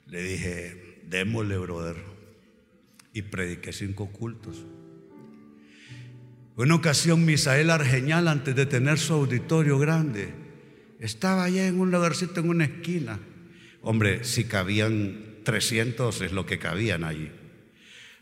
[0.06, 1.96] Le dije, démosle, brother.
[3.12, 4.64] Y prediqué cinco cultos.
[6.56, 10.32] Una ocasión, Misael Argeñal, antes de tener su auditorio grande,
[11.00, 13.18] estaba allá en un lugarcito, en una esquina.
[13.82, 17.30] Hombre, si cabían 300 es lo que cabían allí.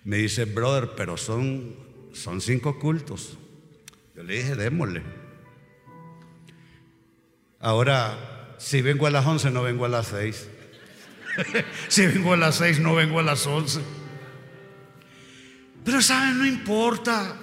[0.04, 1.74] Me dice, brother, pero son,
[2.12, 3.38] son cinco cultos.
[4.14, 5.02] Yo le dije, démosle.
[7.60, 10.48] Ahora, si vengo a las 11, no vengo a las 6.
[11.88, 13.80] si vengo a las seis, no vengo a las once.
[15.84, 17.36] Pero saben, no importa.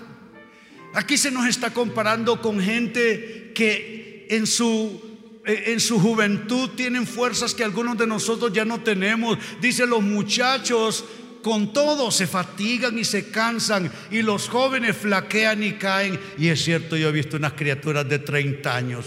[0.93, 7.05] Aquí se nos está comparando con gente que en su, eh, en su juventud tienen
[7.05, 9.37] fuerzas que algunos de nosotros ya no tenemos.
[9.61, 11.05] Dice los muchachos
[11.41, 16.19] con todo se fatigan y se cansan y los jóvenes flaquean y caen.
[16.37, 19.05] Y es cierto, yo he visto unas criaturas de 30 años,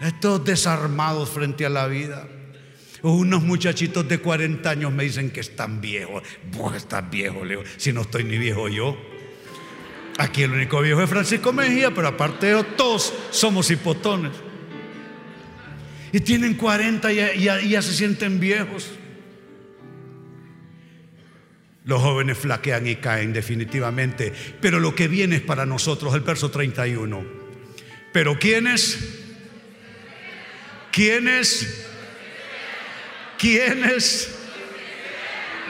[0.00, 2.28] estos desarmados frente a la vida.
[3.02, 6.22] Unos muchachitos de 40 años me dicen que están viejos.
[6.52, 7.62] Vos estás viejo, Leo.
[7.76, 8.96] Si no estoy ni viejo yo.
[10.18, 14.32] Aquí el único viejo es Francisco Mejía, pero aparte de todos somos hipotones.
[16.12, 18.90] Y tienen 40 y ya, se sienten viejos.
[21.84, 24.32] Los jóvenes flaquean y caen definitivamente.
[24.60, 27.24] Pero lo que viene es para nosotros, el verso 31.
[28.12, 28.98] Pero ¿quiénes?
[30.90, 31.85] ¿Quiénes?
[33.38, 34.34] ¿Quiénes?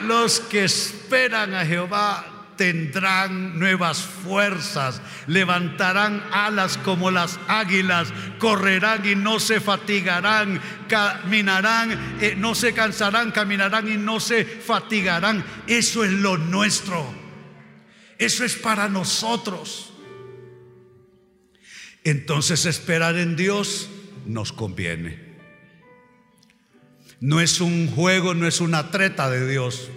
[0.05, 9.15] Los que esperan a Jehová tendrán nuevas fuerzas, levantarán alas como las águilas, correrán y
[9.15, 15.45] no se fatigarán, caminarán, eh, no se cansarán, caminarán y no se fatigarán.
[15.67, 17.13] Eso es lo nuestro.
[18.17, 19.93] Eso es para nosotros.
[22.03, 23.89] Entonces esperar en Dios
[24.25, 25.26] nos conviene.
[27.19, 29.89] No es un juego, no es una treta de Dios.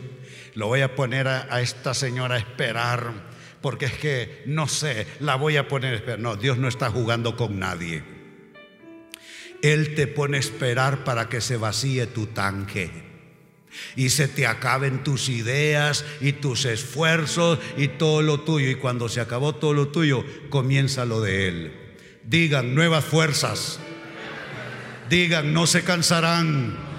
[0.54, 3.12] Lo voy a poner a, esta señora a esperar,
[3.60, 6.18] porque es que, no sé, la voy a poner a esperar.
[6.18, 8.02] No, Dios no está jugando con nadie.
[9.62, 12.90] Él te pone a esperar para que se vacíe tu tanque
[13.94, 18.70] y se te acaben tus ideas y tus esfuerzos y todo lo tuyo.
[18.70, 21.72] Y cuando se acabó todo lo tuyo, comienza lo de Él.
[22.24, 23.78] Digan nuevas fuerzas.
[25.10, 26.89] Digan, no se cansarán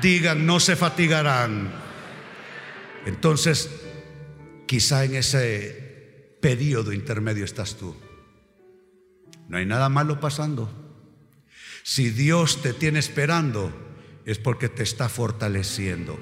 [0.00, 1.72] digan, no se fatigarán.
[3.06, 3.70] Entonces,
[4.66, 7.96] quizá en ese periodo intermedio estás tú.
[9.48, 10.70] No hay nada malo pasando.
[11.82, 13.72] Si Dios te tiene esperando,
[14.24, 16.18] es porque te está fortaleciendo.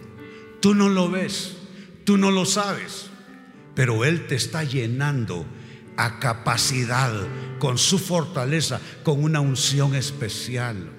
[0.61, 1.57] Tú no lo ves,
[2.05, 3.07] tú no lo sabes,
[3.75, 5.47] pero Él te está llenando
[5.97, 7.13] a capacidad,
[7.59, 10.91] con su fortaleza, con una unción especial.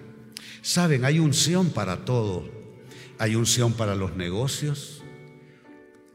[0.62, 2.64] Saben, hay unción para todo.
[3.17, 5.01] Hay unción para los negocios.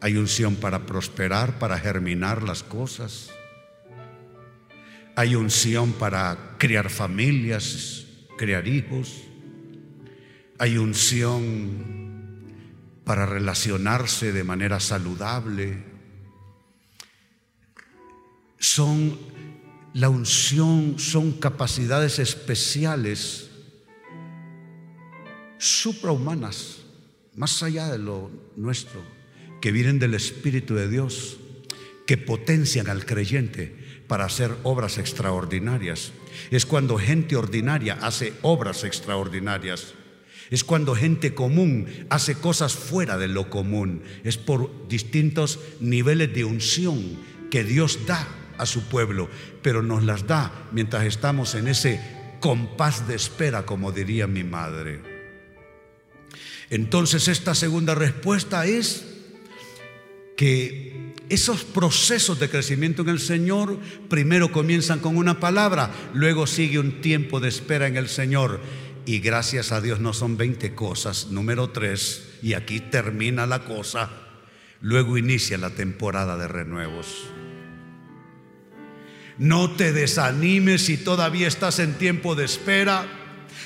[0.00, 3.30] Hay unción para prosperar, para germinar las cosas.
[5.16, 8.06] Hay unción para criar familias,
[8.36, 9.22] criar hijos.
[10.58, 12.00] Hay unción
[13.04, 15.84] para relacionarse de manera saludable.
[18.58, 19.18] Son
[19.94, 23.50] la unción, son capacidades especiales
[25.58, 26.79] suprahumanas
[27.34, 29.00] más allá de lo nuestro,
[29.60, 31.38] que vienen del Espíritu de Dios,
[32.06, 33.76] que potencian al creyente
[34.08, 36.12] para hacer obras extraordinarias.
[36.50, 39.94] Es cuando gente ordinaria hace obras extraordinarias.
[40.50, 44.02] Es cuando gente común hace cosas fuera de lo común.
[44.24, 47.18] Es por distintos niveles de unción
[47.52, 48.26] que Dios da
[48.58, 49.28] a su pueblo,
[49.62, 52.00] pero nos las da mientras estamos en ese
[52.40, 55.19] con paz de espera, como diría mi madre.
[56.70, 59.04] Entonces esta segunda respuesta es
[60.36, 66.78] que esos procesos de crecimiento en el Señor primero comienzan con una palabra, luego sigue
[66.78, 68.60] un tiempo de espera en el Señor.
[69.04, 71.28] Y gracias a Dios no son 20 cosas.
[71.30, 74.10] Número 3, y aquí termina la cosa,
[74.80, 77.26] luego inicia la temporada de renuevos.
[79.38, 83.19] No te desanimes si todavía estás en tiempo de espera.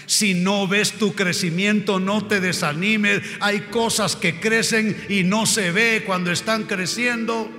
[0.06, 3.22] Si no ves tu crecimiento, no te desanimes.
[3.40, 7.50] Hay cosas que crecen y no se ve cuando están creciendo.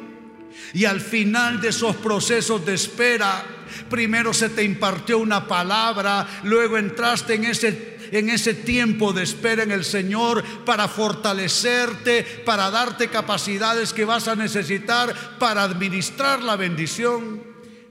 [0.74, 3.46] Y al final de esos procesos de espera,
[3.90, 9.64] primero se te impartió una palabra, luego entraste en ese en ese tiempo de espera
[9.64, 16.56] en el Señor para fortalecerte, para darte capacidades que vas a necesitar para administrar la
[16.56, 17.44] bendición.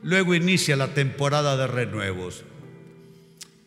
[0.02, 2.44] Luego inicia la temporada de renuevos.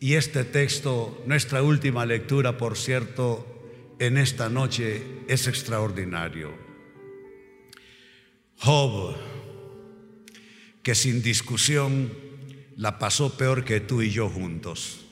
[0.00, 6.52] Y este texto, nuestra última lectura, por cierto, en esta noche es extraordinario.
[8.58, 9.16] Job,
[10.82, 12.12] que sin discusión
[12.76, 15.04] la pasó peor que tú y yo juntos.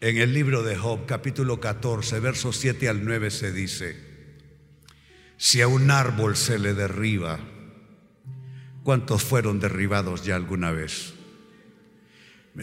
[0.00, 3.96] En el libro de Job, capítulo 14, versos 7 al 9 se dice,
[5.36, 7.40] si a un árbol se le derriba,
[8.82, 11.14] ¿cuántos fueron derribados ya alguna vez?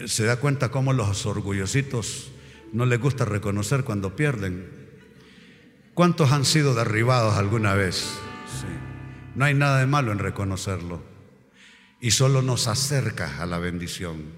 [0.06, 2.30] Se da cuenta cómo los orgullositos
[2.72, 4.66] no les gusta reconocer cuando pierden.
[5.92, 8.18] ¿Cuántos han sido derribados alguna vez?
[9.34, 11.02] No hay nada de malo en reconocerlo.
[12.00, 14.32] Y solo nos acerca a la bendición.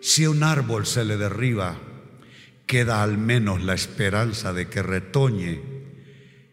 [0.00, 1.76] Si un árbol se le derriba,
[2.66, 5.60] queda al menos la esperanza de que retoñe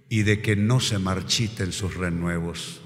[0.09, 2.81] y de que no se marchiten sus renuevos.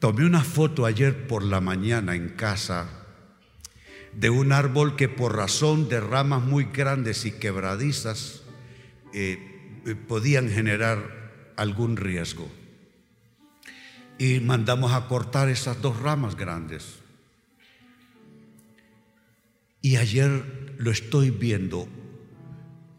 [0.00, 3.05] Tomé una foto ayer por la mañana en casa
[4.16, 8.42] de un árbol que por razón de ramas muy grandes y quebradizas
[9.12, 12.50] eh, eh, podían generar algún riesgo.
[14.18, 16.96] Y mandamos a cortar esas dos ramas grandes.
[19.82, 21.86] Y ayer lo estoy viendo.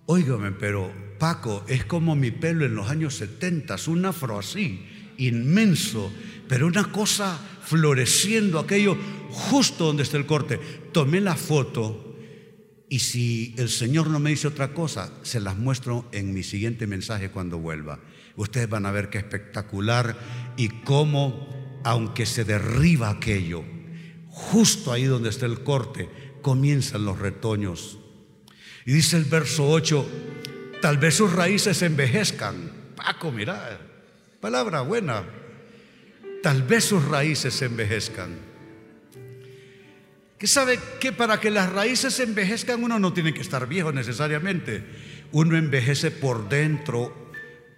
[0.05, 4.85] Óigame, pero Paco, es como mi pelo en los años 70, un afro así,
[5.17, 6.13] inmenso,
[6.47, 8.97] pero una cosa floreciendo aquello
[9.29, 10.57] justo donde está el corte.
[10.91, 12.15] Tomé la foto
[12.89, 16.87] y si el Señor no me dice otra cosa, se las muestro en mi siguiente
[16.87, 17.99] mensaje cuando vuelva.
[18.37, 20.17] Ustedes van a ver qué espectacular
[20.55, 23.63] y cómo, aunque se derriba aquello,
[24.29, 26.09] justo ahí donde está el corte,
[26.41, 27.99] comienzan los retoños.
[28.85, 30.07] Y dice el verso 8,
[30.81, 32.71] tal vez sus raíces envejezcan.
[32.95, 33.81] Paco, mira,
[34.39, 35.25] palabra buena
[36.41, 38.37] tal vez sus raíces envejezcan.
[40.37, 44.83] ¿Qué sabe que para que las raíces envejezcan uno no tiene que estar viejo necesariamente?
[45.31, 47.31] Uno envejece por dentro,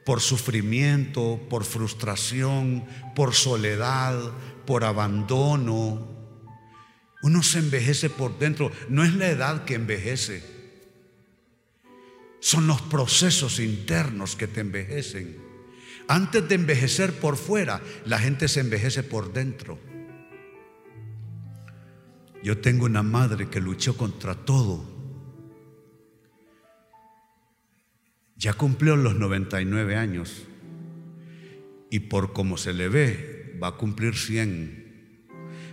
[0.05, 2.86] por sufrimiento, por frustración,
[3.16, 4.20] por soledad,
[4.66, 6.07] por abandono.
[7.22, 8.72] Uno se envejece por dentro.
[8.89, 10.43] No es la edad que envejece.
[12.41, 15.49] Son los procesos internos que te envejecen.
[16.10, 19.78] Antes de envejecer por fuera, la gente se envejece por dentro.
[22.41, 24.84] Yo tengo una madre que luchó contra todo.
[28.38, 30.47] Ya cumplió los 99 años
[31.91, 35.28] y por como se le ve, va a cumplir 100.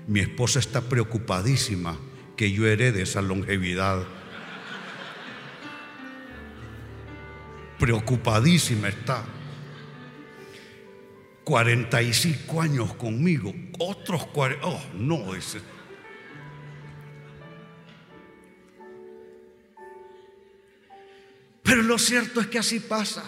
[0.06, 1.98] Mi esposa está preocupadísima
[2.36, 4.04] que yo herede esa longevidad.
[7.78, 9.24] Preocupadísima está.
[11.46, 15.60] 45 años conmigo, otros 40, oh, no, ese.
[21.62, 23.22] Pero lo cierto es que así pasa.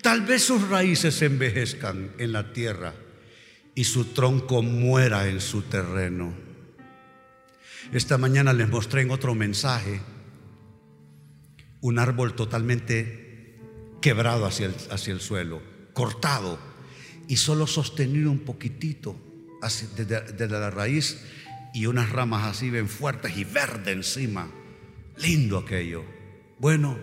[0.00, 2.94] Tal vez sus raíces envejezcan en la tierra
[3.74, 6.32] y su tronco muera en su terreno.
[7.92, 10.00] Esta mañana les mostré en otro mensaje
[11.82, 13.58] un árbol totalmente
[14.00, 15.60] quebrado hacia el, hacia el suelo,
[15.92, 16.67] cortado
[17.28, 19.14] y solo sostenido un poquitito
[19.96, 21.18] desde, la raíz
[21.74, 24.50] y unas ramas así bien fuertes y verde encima.
[25.18, 26.04] Lindo aquello.
[26.58, 26.98] Bueno,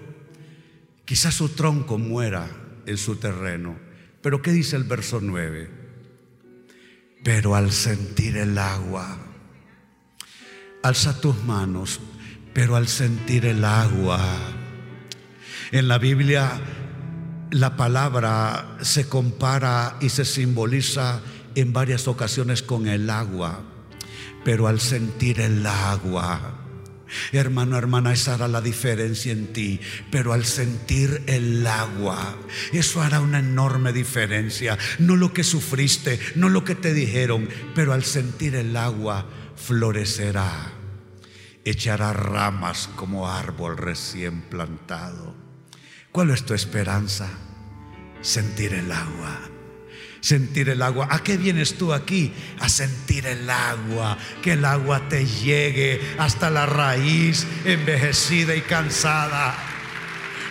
[1.06, 2.50] quizás su tronco muera
[2.86, 3.78] en su terreno,
[4.22, 5.70] pero ¿qué dice el verso 9?
[7.24, 9.20] Pero al sentir el agua,
[10.82, 12.00] alza tus manos,
[12.54, 14.20] pero al sentir el agua,
[15.72, 16.60] en la Biblia
[17.52, 21.22] la palabra se compara y se simboliza
[21.56, 23.62] en varias ocasiones con el agua.
[24.44, 26.66] pero al sentir el agua,
[27.32, 29.80] Hermano, hermana, esa hará la diferencia en ti.
[30.12, 32.36] Pero al sentir el agua,
[32.74, 34.78] eso hará una enorme diferencia.
[35.00, 39.26] No lo que sufriste, no lo que te dijeron, pero al sentir el agua,
[39.56, 40.74] florecerá.
[41.64, 45.45] Echará ramas como árbol recién plantado.
[46.16, 47.28] ¿Cuál es tu esperanza?
[48.22, 49.38] Sentir el agua
[50.22, 51.08] sentir el agua.
[51.12, 52.34] ¿A qué vienes tú aquí?
[52.60, 59.54] A sentir el agua, que el agua te llegue hasta la raíz envejecida y cansada.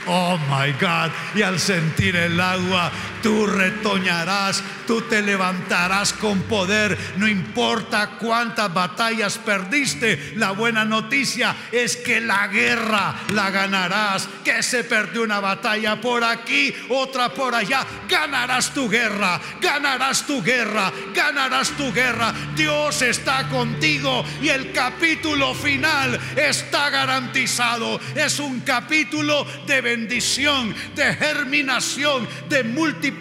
[0.06, 1.10] Oh my God.
[1.34, 2.92] Y al sentir el agua,
[3.24, 6.96] tú retoñarás, tú te levantarás con poder.
[7.16, 14.28] No importa cuántas batallas perdiste, la buena noticia es que la guerra la ganarás.
[14.44, 17.86] Que se perdió una batalla por aquí, otra por allá.
[18.10, 22.34] Ganarás tu guerra, ganarás tu guerra, ganarás tu guerra.
[22.54, 27.98] Dios está contigo y el capítulo final está garantizado.
[28.14, 33.13] Es un capítulo de bendición, de germinación, de multiplicación.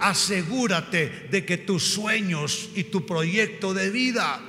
[0.00, 4.40] Asegúrate de que tus sueños y tu proyecto de vida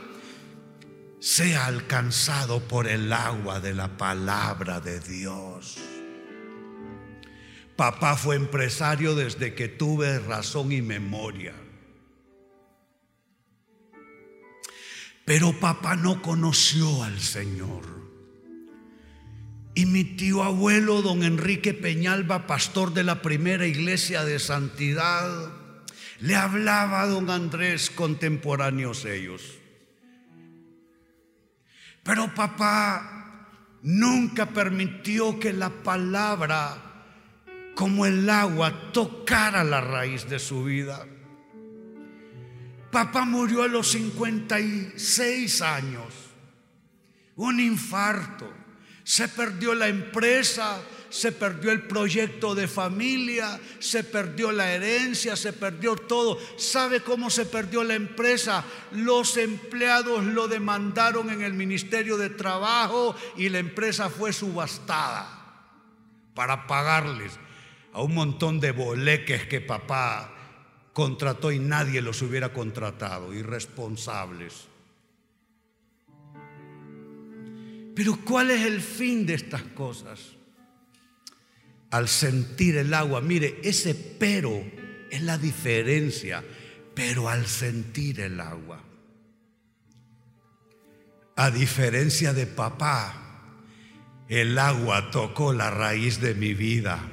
[1.20, 5.78] sea alcanzado por el agua de la palabra de Dios.
[7.76, 11.54] Papá fue empresario desde que tuve razón y memoria.
[15.26, 17.93] Pero papá no conoció al Señor.
[19.76, 25.52] Y mi tío abuelo, don Enrique Peñalba, pastor de la primera iglesia de santidad,
[26.20, 29.42] le hablaba a don Andrés contemporáneos ellos.
[32.04, 33.50] Pero papá
[33.82, 36.78] nunca permitió que la palabra,
[37.74, 41.08] como el agua, tocara la raíz de su vida.
[42.92, 46.14] Papá murió a los 56 años,
[47.36, 48.63] un infarto
[49.04, 55.54] se perdió la empresa, se perdió el proyecto de familia, se perdió la herencia, se
[55.54, 56.40] perdió todo.
[56.58, 58.64] ¿Sabe cómo se perdió la empresa?
[58.92, 65.40] Los empleados lo demandaron en el Ministerio de Trabajo y la empresa fue subastada
[66.34, 67.34] para pagarles
[67.92, 70.34] a un montón de boleques que papá
[70.94, 74.73] contrató y nadie los hubiera contratado, irresponsables.
[77.96, 80.20] Pero ¿cuál es el fin de estas cosas?
[81.92, 84.64] Al sentir el agua, mire, ese pero
[85.12, 86.44] es la diferencia,
[86.96, 88.84] pero al sentir el agua.
[91.36, 93.24] A diferencia de papá,
[94.28, 97.13] el agua tocó la raíz de mi vida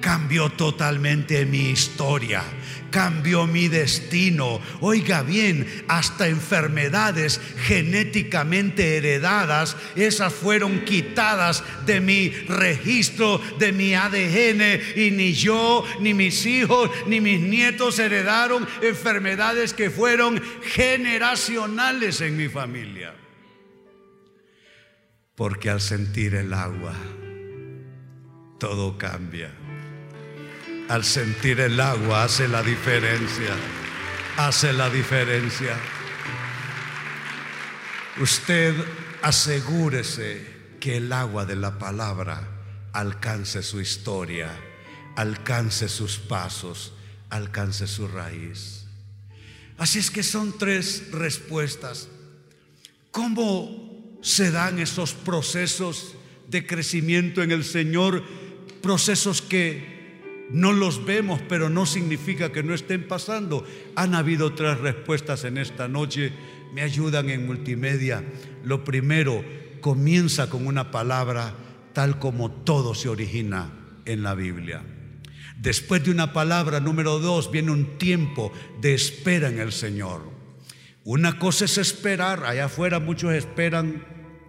[0.00, 2.42] cambió totalmente mi historia,
[2.90, 4.60] cambió mi destino.
[4.80, 14.80] Oiga bien, hasta enfermedades genéticamente heredadas, esas fueron quitadas de mi registro, de mi ADN,
[14.96, 22.36] y ni yo, ni mis hijos, ni mis nietos heredaron enfermedades que fueron generacionales en
[22.36, 23.14] mi familia.
[25.34, 26.94] Porque al sentir el agua,
[28.58, 29.61] todo cambia
[30.92, 33.56] al sentir el agua hace la diferencia.
[34.36, 35.74] Hace la diferencia.
[38.20, 38.74] Usted
[39.22, 40.46] asegúrese
[40.78, 42.46] que el agua de la palabra
[42.92, 44.50] alcance su historia,
[45.16, 46.92] alcance sus pasos,
[47.30, 48.84] alcance su raíz.
[49.78, 52.08] Así es que son tres respuestas.
[53.10, 56.12] ¿Cómo se dan esos procesos
[56.48, 58.22] de crecimiento en el Señor?
[58.82, 59.91] Procesos que
[60.52, 63.66] no los vemos, pero no significa que no estén pasando.
[63.96, 66.32] Han habido tres respuestas en esta noche.
[66.74, 68.22] Me ayudan en multimedia.
[68.62, 69.42] Lo primero,
[69.80, 71.54] comienza con una palabra
[71.94, 73.72] tal como todo se origina
[74.04, 74.82] en la Biblia.
[75.58, 80.22] Después de una palabra, número dos, viene un tiempo de espera en el Señor.
[81.04, 84.04] Una cosa es esperar, allá afuera muchos esperan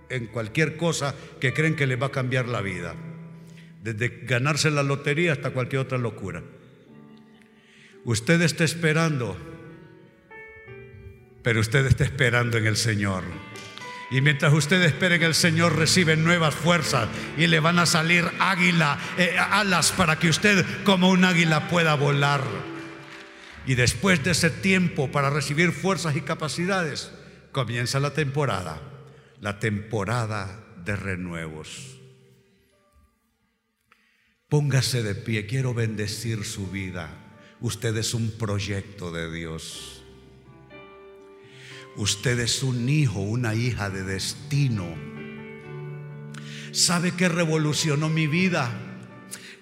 [0.09, 2.95] en cualquier cosa que creen que les va a cambiar la vida
[3.83, 6.41] desde ganarse la lotería hasta cualquier otra locura.
[8.05, 9.37] Usted está esperando,
[11.43, 13.23] pero usted está esperando en el Señor.
[14.09, 18.25] Y mientras usted espera en el Señor, recibe nuevas fuerzas y le van a salir
[18.39, 22.41] águila, eh, alas para que usted como un águila pueda volar.
[23.65, 27.11] Y después de ese tiempo para recibir fuerzas y capacidades,
[27.51, 28.81] comienza la temporada,
[29.41, 32.02] la temporada de renuevos.
[34.53, 37.09] Póngase de pie, quiero bendecir su vida.
[37.59, 40.03] Usted es un proyecto de Dios.
[41.95, 44.85] Usted es un hijo, una hija de destino.
[46.71, 48.69] ¿Sabe qué revolucionó mi vida?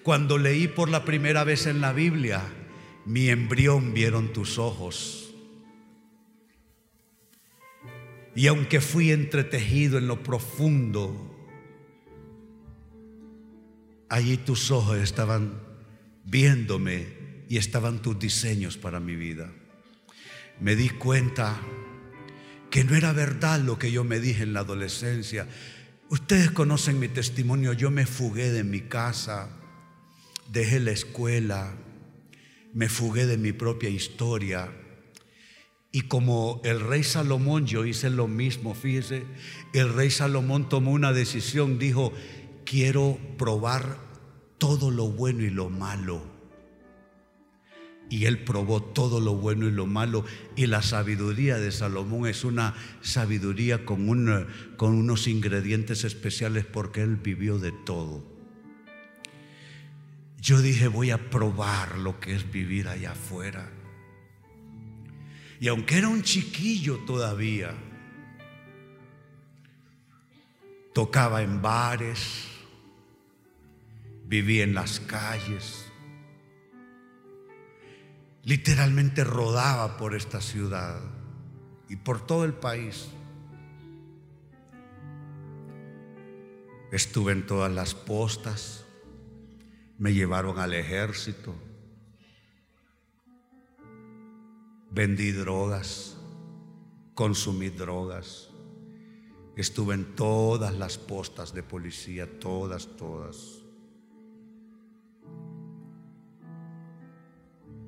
[0.02, 2.42] Cuando leí por la primera vez en la Biblia,
[3.06, 5.32] mi embrión vieron tus ojos.
[8.36, 11.31] Y aunque fui entretejido en lo profundo,
[14.12, 15.58] allí tus ojos estaban
[16.24, 17.06] viéndome
[17.48, 19.50] y estaban tus diseños para mi vida.
[20.60, 21.58] Me di cuenta
[22.70, 25.48] que no era verdad lo que yo me dije en la adolescencia.
[26.10, 29.48] Ustedes conocen mi testimonio, yo me fugué de mi casa,
[30.50, 31.72] dejé la escuela,
[32.74, 34.70] me fugué de mi propia historia.
[35.90, 39.24] Y como el rey Salomón, yo hice lo mismo, fíjese,
[39.72, 42.12] el rey Salomón tomó una decisión, dijo,
[42.64, 43.98] quiero probar
[44.62, 46.22] todo lo bueno y lo malo
[48.12, 50.26] y él probó todo lo bueno y lo malo.
[50.54, 54.06] Y la sabiduría de Salomón es una sabiduría con,
[54.76, 58.22] con unos ingredientes especiales porque él vivió de todo.
[60.42, 63.72] Yo dije, voy a probar lo que es vivir allá afuera.
[65.58, 67.72] Y aunque era un chiquillo todavía,
[70.92, 72.51] tocaba en bares,
[74.32, 75.84] vivía en las calles
[78.44, 81.02] literalmente rodaba por esta ciudad
[81.90, 83.10] y por todo el país.
[86.90, 88.86] Estuve en todas las postas,
[89.98, 91.54] me llevaron al ejército,
[94.90, 96.16] vendí drogas,
[97.12, 98.48] consumí drogas,
[99.56, 103.61] estuve en todas las postas de policía, todas, todas.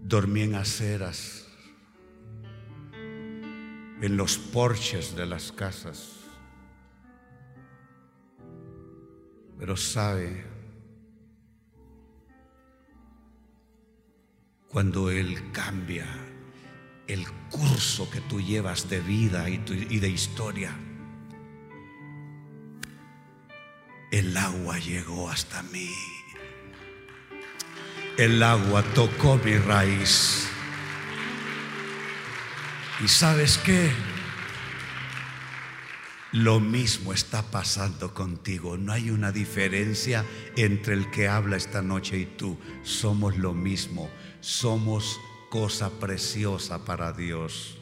[0.07, 1.47] Dormí en aceras,
[2.93, 6.21] en los porches de las casas.
[9.59, 10.45] Pero sabe,
[14.69, 16.07] cuando Él cambia
[17.07, 19.55] el curso que tú llevas de vida y,
[19.89, 20.77] y de historia,
[24.11, 25.89] el agua llegó hasta mí
[28.17, 30.49] el agua tocó mi raíz.
[33.03, 33.91] ¿Y sabes qué?
[36.33, 38.77] Lo mismo está pasando contigo.
[38.77, 40.25] No hay una diferencia
[40.57, 42.57] entre el que habla esta noche y tú.
[42.83, 44.11] Somos lo mismo.
[44.41, 45.19] Somos
[45.51, 47.79] cosa preciosa para Dios.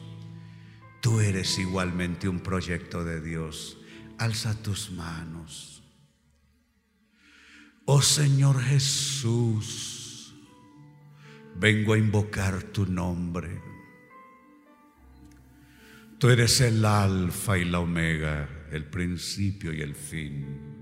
[1.01, 3.77] Tú eres igualmente un proyecto de Dios.
[4.17, 5.83] Alza tus manos.
[7.85, 9.92] Oh Señor Jesús
[11.55, 13.61] vengo a invocar tu nombre.
[16.17, 20.73] Tú eres el alfa y la omega, el principio y el fin.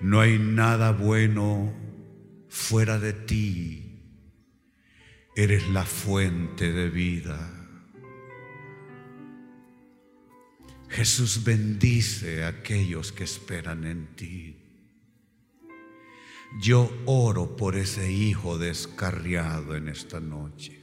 [0.00, 1.72] No hay nada bueno
[2.48, 4.00] fuera de ti.
[5.36, 7.50] Eres la fuente de vida.
[10.88, 14.63] Jesús bendice a aquellos que esperan en ti.
[16.60, 20.80] Yo oro por ese hijo descarriado en esta noche,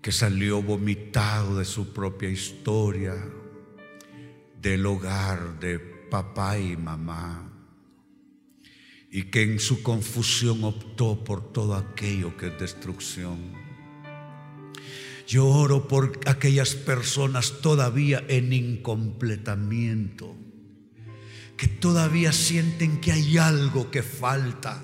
[0.00, 3.16] que salió vomitado de su propia historia,
[4.62, 7.52] del hogar de papá y mamá,
[9.10, 13.52] y que en su confusión optó por todo aquello que es destrucción.
[15.26, 20.37] Yo oro por aquellas personas todavía en incompletamiento
[21.58, 24.80] que todavía sienten que hay algo que falta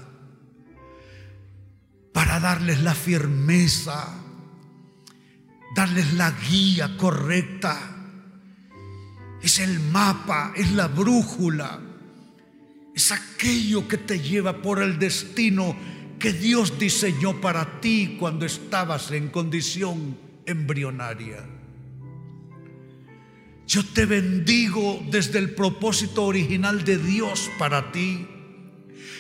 [2.13, 4.13] para darles la firmeza,
[5.77, 7.79] darles la guía correcta.
[9.41, 11.81] Es el mapa, es la brújula,
[12.93, 15.77] es aquello que te lleva por el destino
[16.19, 21.54] que Dios diseñó para ti cuando estabas en condición embrionaria.
[23.67, 28.27] Yo te bendigo desde el propósito original de Dios para ti.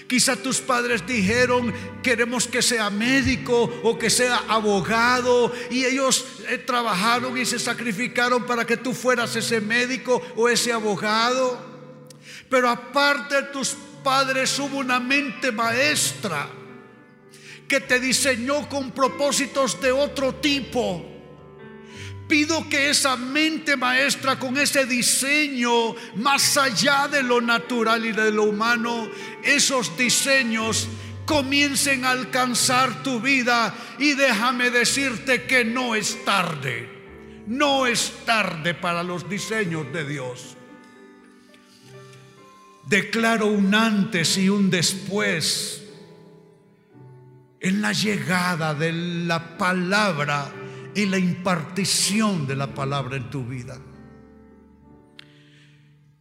[0.07, 1.72] Quizá tus padres dijeron,
[2.03, 8.45] queremos que sea médico o que sea abogado, y ellos eh, trabajaron y se sacrificaron
[8.45, 11.59] para que tú fueras ese médico o ese abogado.
[12.51, 16.51] Pero aparte de tus padres hubo una mente maestra
[17.66, 21.13] que te diseñó con propósitos de otro tipo
[22.28, 28.30] Pido que esa mente maestra con ese diseño más allá de lo natural y de
[28.30, 29.08] lo humano,
[29.42, 30.88] esos diseños
[31.26, 36.88] comiencen a alcanzar tu vida y déjame decirte que no es tarde.
[37.46, 40.56] No es tarde para los diseños de Dios.
[42.86, 45.82] Declaro un antes y un después
[47.60, 50.52] en la llegada de la palabra
[50.95, 53.78] y la impartición de la palabra en tu vida.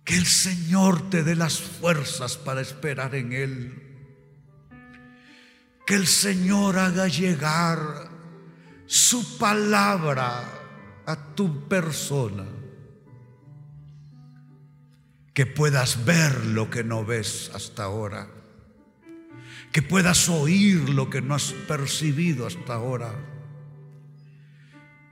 [0.04, 3.84] Que el Señor te dé las fuerzas para esperar en Él.
[5.86, 8.10] Que el Señor haga llegar
[8.86, 10.44] su palabra
[11.06, 12.46] a tu persona.
[15.34, 18.28] Que puedas ver lo que no ves hasta ahora.
[19.72, 23.33] Que puedas oír lo que no has percibido hasta ahora.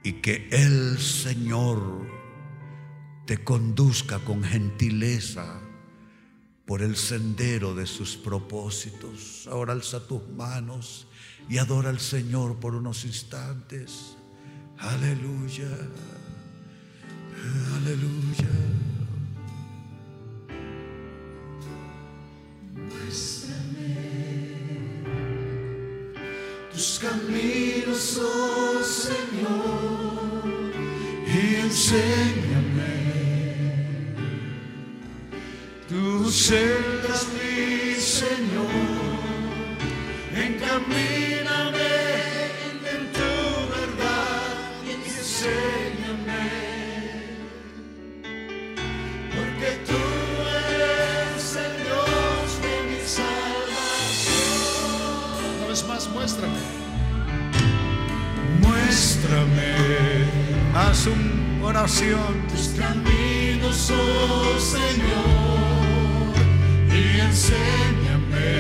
[0.04, 2.08] Y que el Señor
[3.26, 5.62] te conduzca con gentileza
[6.66, 9.48] por el sendero de sus propósitos.
[9.52, 11.08] Ahora alza tus manos
[11.50, 14.16] y adora al Señor por unos instantes.
[14.78, 15.70] Aleluya.
[17.76, 18.50] Aleluya.
[26.82, 30.50] Tus caminos, oh Señor,
[31.28, 32.96] y enséñame.
[35.88, 38.66] Tus sendas, mi Señor,
[40.36, 42.11] encamíname
[56.22, 56.62] muéstrame.
[58.62, 59.74] Muéstrame,
[60.76, 62.46] haz una oración.
[62.48, 66.34] Tus caminos, oh Señor,
[66.90, 68.54] y enséñame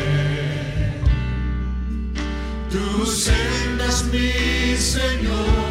[2.72, 5.71] tus sendas, mi Señor,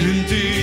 [0.00, 0.59] Indeed.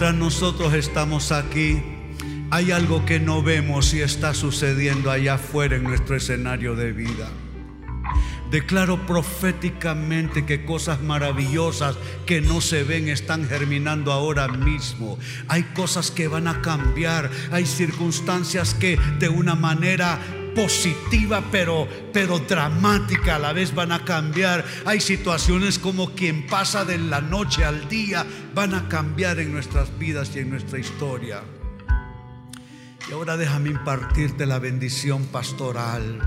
[0.00, 1.82] Mientras nosotros estamos aquí,
[2.50, 7.28] hay algo que no vemos y está sucediendo allá afuera en nuestro escenario de vida.
[8.50, 15.18] Declaro proféticamente que cosas maravillosas que no se ven están germinando ahora mismo.
[15.48, 20.18] Hay cosas que van a cambiar, hay circunstancias que de una manera
[20.54, 24.64] positiva pero, pero dramática a la vez van a cambiar.
[24.84, 29.96] Hay situaciones como quien pasa de la noche al día van a cambiar en nuestras
[29.98, 31.42] vidas y en nuestra historia.
[33.08, 36.20] Y ahora déjame impartirte la bendición pastoral.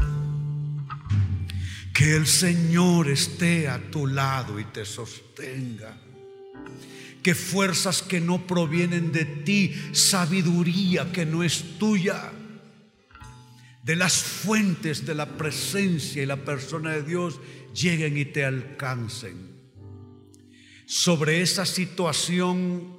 [1.94, 5.98] Que el Señor esté a tu lado y te sostenga.
[7.22, 12.34] Que fuerzas que no provienen de ti, sabiduría que no es tuya,
[13.84, 17.40] de las fuentes de la presencia y la persona de Dios
[17.74, 19.54] lleguen y te alcancen.
[20.86, 22.96] Sobre esa situación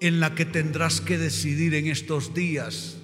[0.00, 2.96] en la que tendrás que decidir en estos días,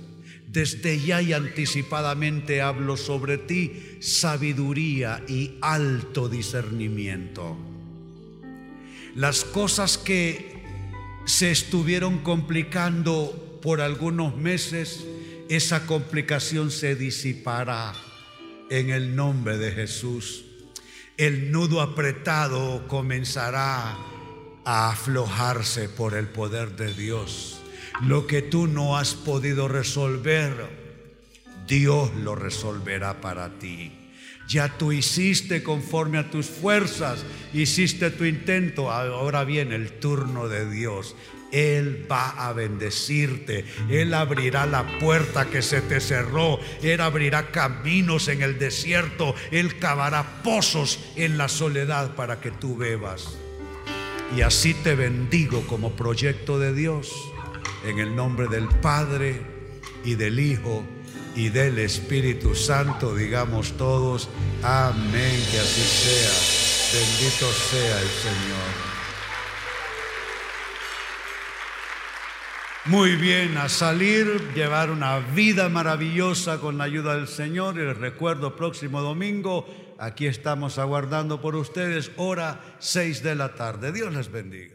[0.49, 7.57] desde ya y anticipadamente hablo sobre ti sabiduría y alto discernimiento.
[9.15, 10.63] Las cosas que
[11.25, 15.07] se estuvieron complicando por algunos meses,
[15.57, 17.93] esa complicación se disipará
[18.71, 20.47] en el nombre de Jesús.
[21.19, 23.99] El nudo apretado comenzará
[24.65, 27.61] a aflojarse por el poder de Dios.
[28.01, 30.55] Lo que tú no has podido resolver,
[31.67, 33.93] Dios lo resolverá para ti.
[34.49, 40.71] Ya tú hiciste conforme a tus fuerzas, hiciste tu intento, ahora viene el turno de
[40.71, 41.15] Dios.
[41.53, 48.29] Él va a bendecirte, Él abrirá la puerta que se te cerró, Él abrirá caminos
[48.29, 53.37] en el desierto, Él cavará pozos en la soledad para que tú bebas.
[54.35, 57.13] Y así te bendigo como proyecto de Dios
[57.85, 59.43] en el nombre del Padre
[60.05, 60.83] y del Hijo
[61.35, 64.29] y del Espíritu Santo, digamos todos,
[64.63, 68.62] amén, que así sea, bendito sea el Señor.
[72.87, 74.27] Muy bien, a salir,
[74.57, 77.77] llevar una vida maravillosa con la ayuda del Señor.
[77.77, 79.69] Y les recuerdo, próximo domingo,
[79.99, 83.93] aquí estamos aguardando por ustedes, hora 6 de la tarde.
[83.93, 84.75] Dios les bendiga.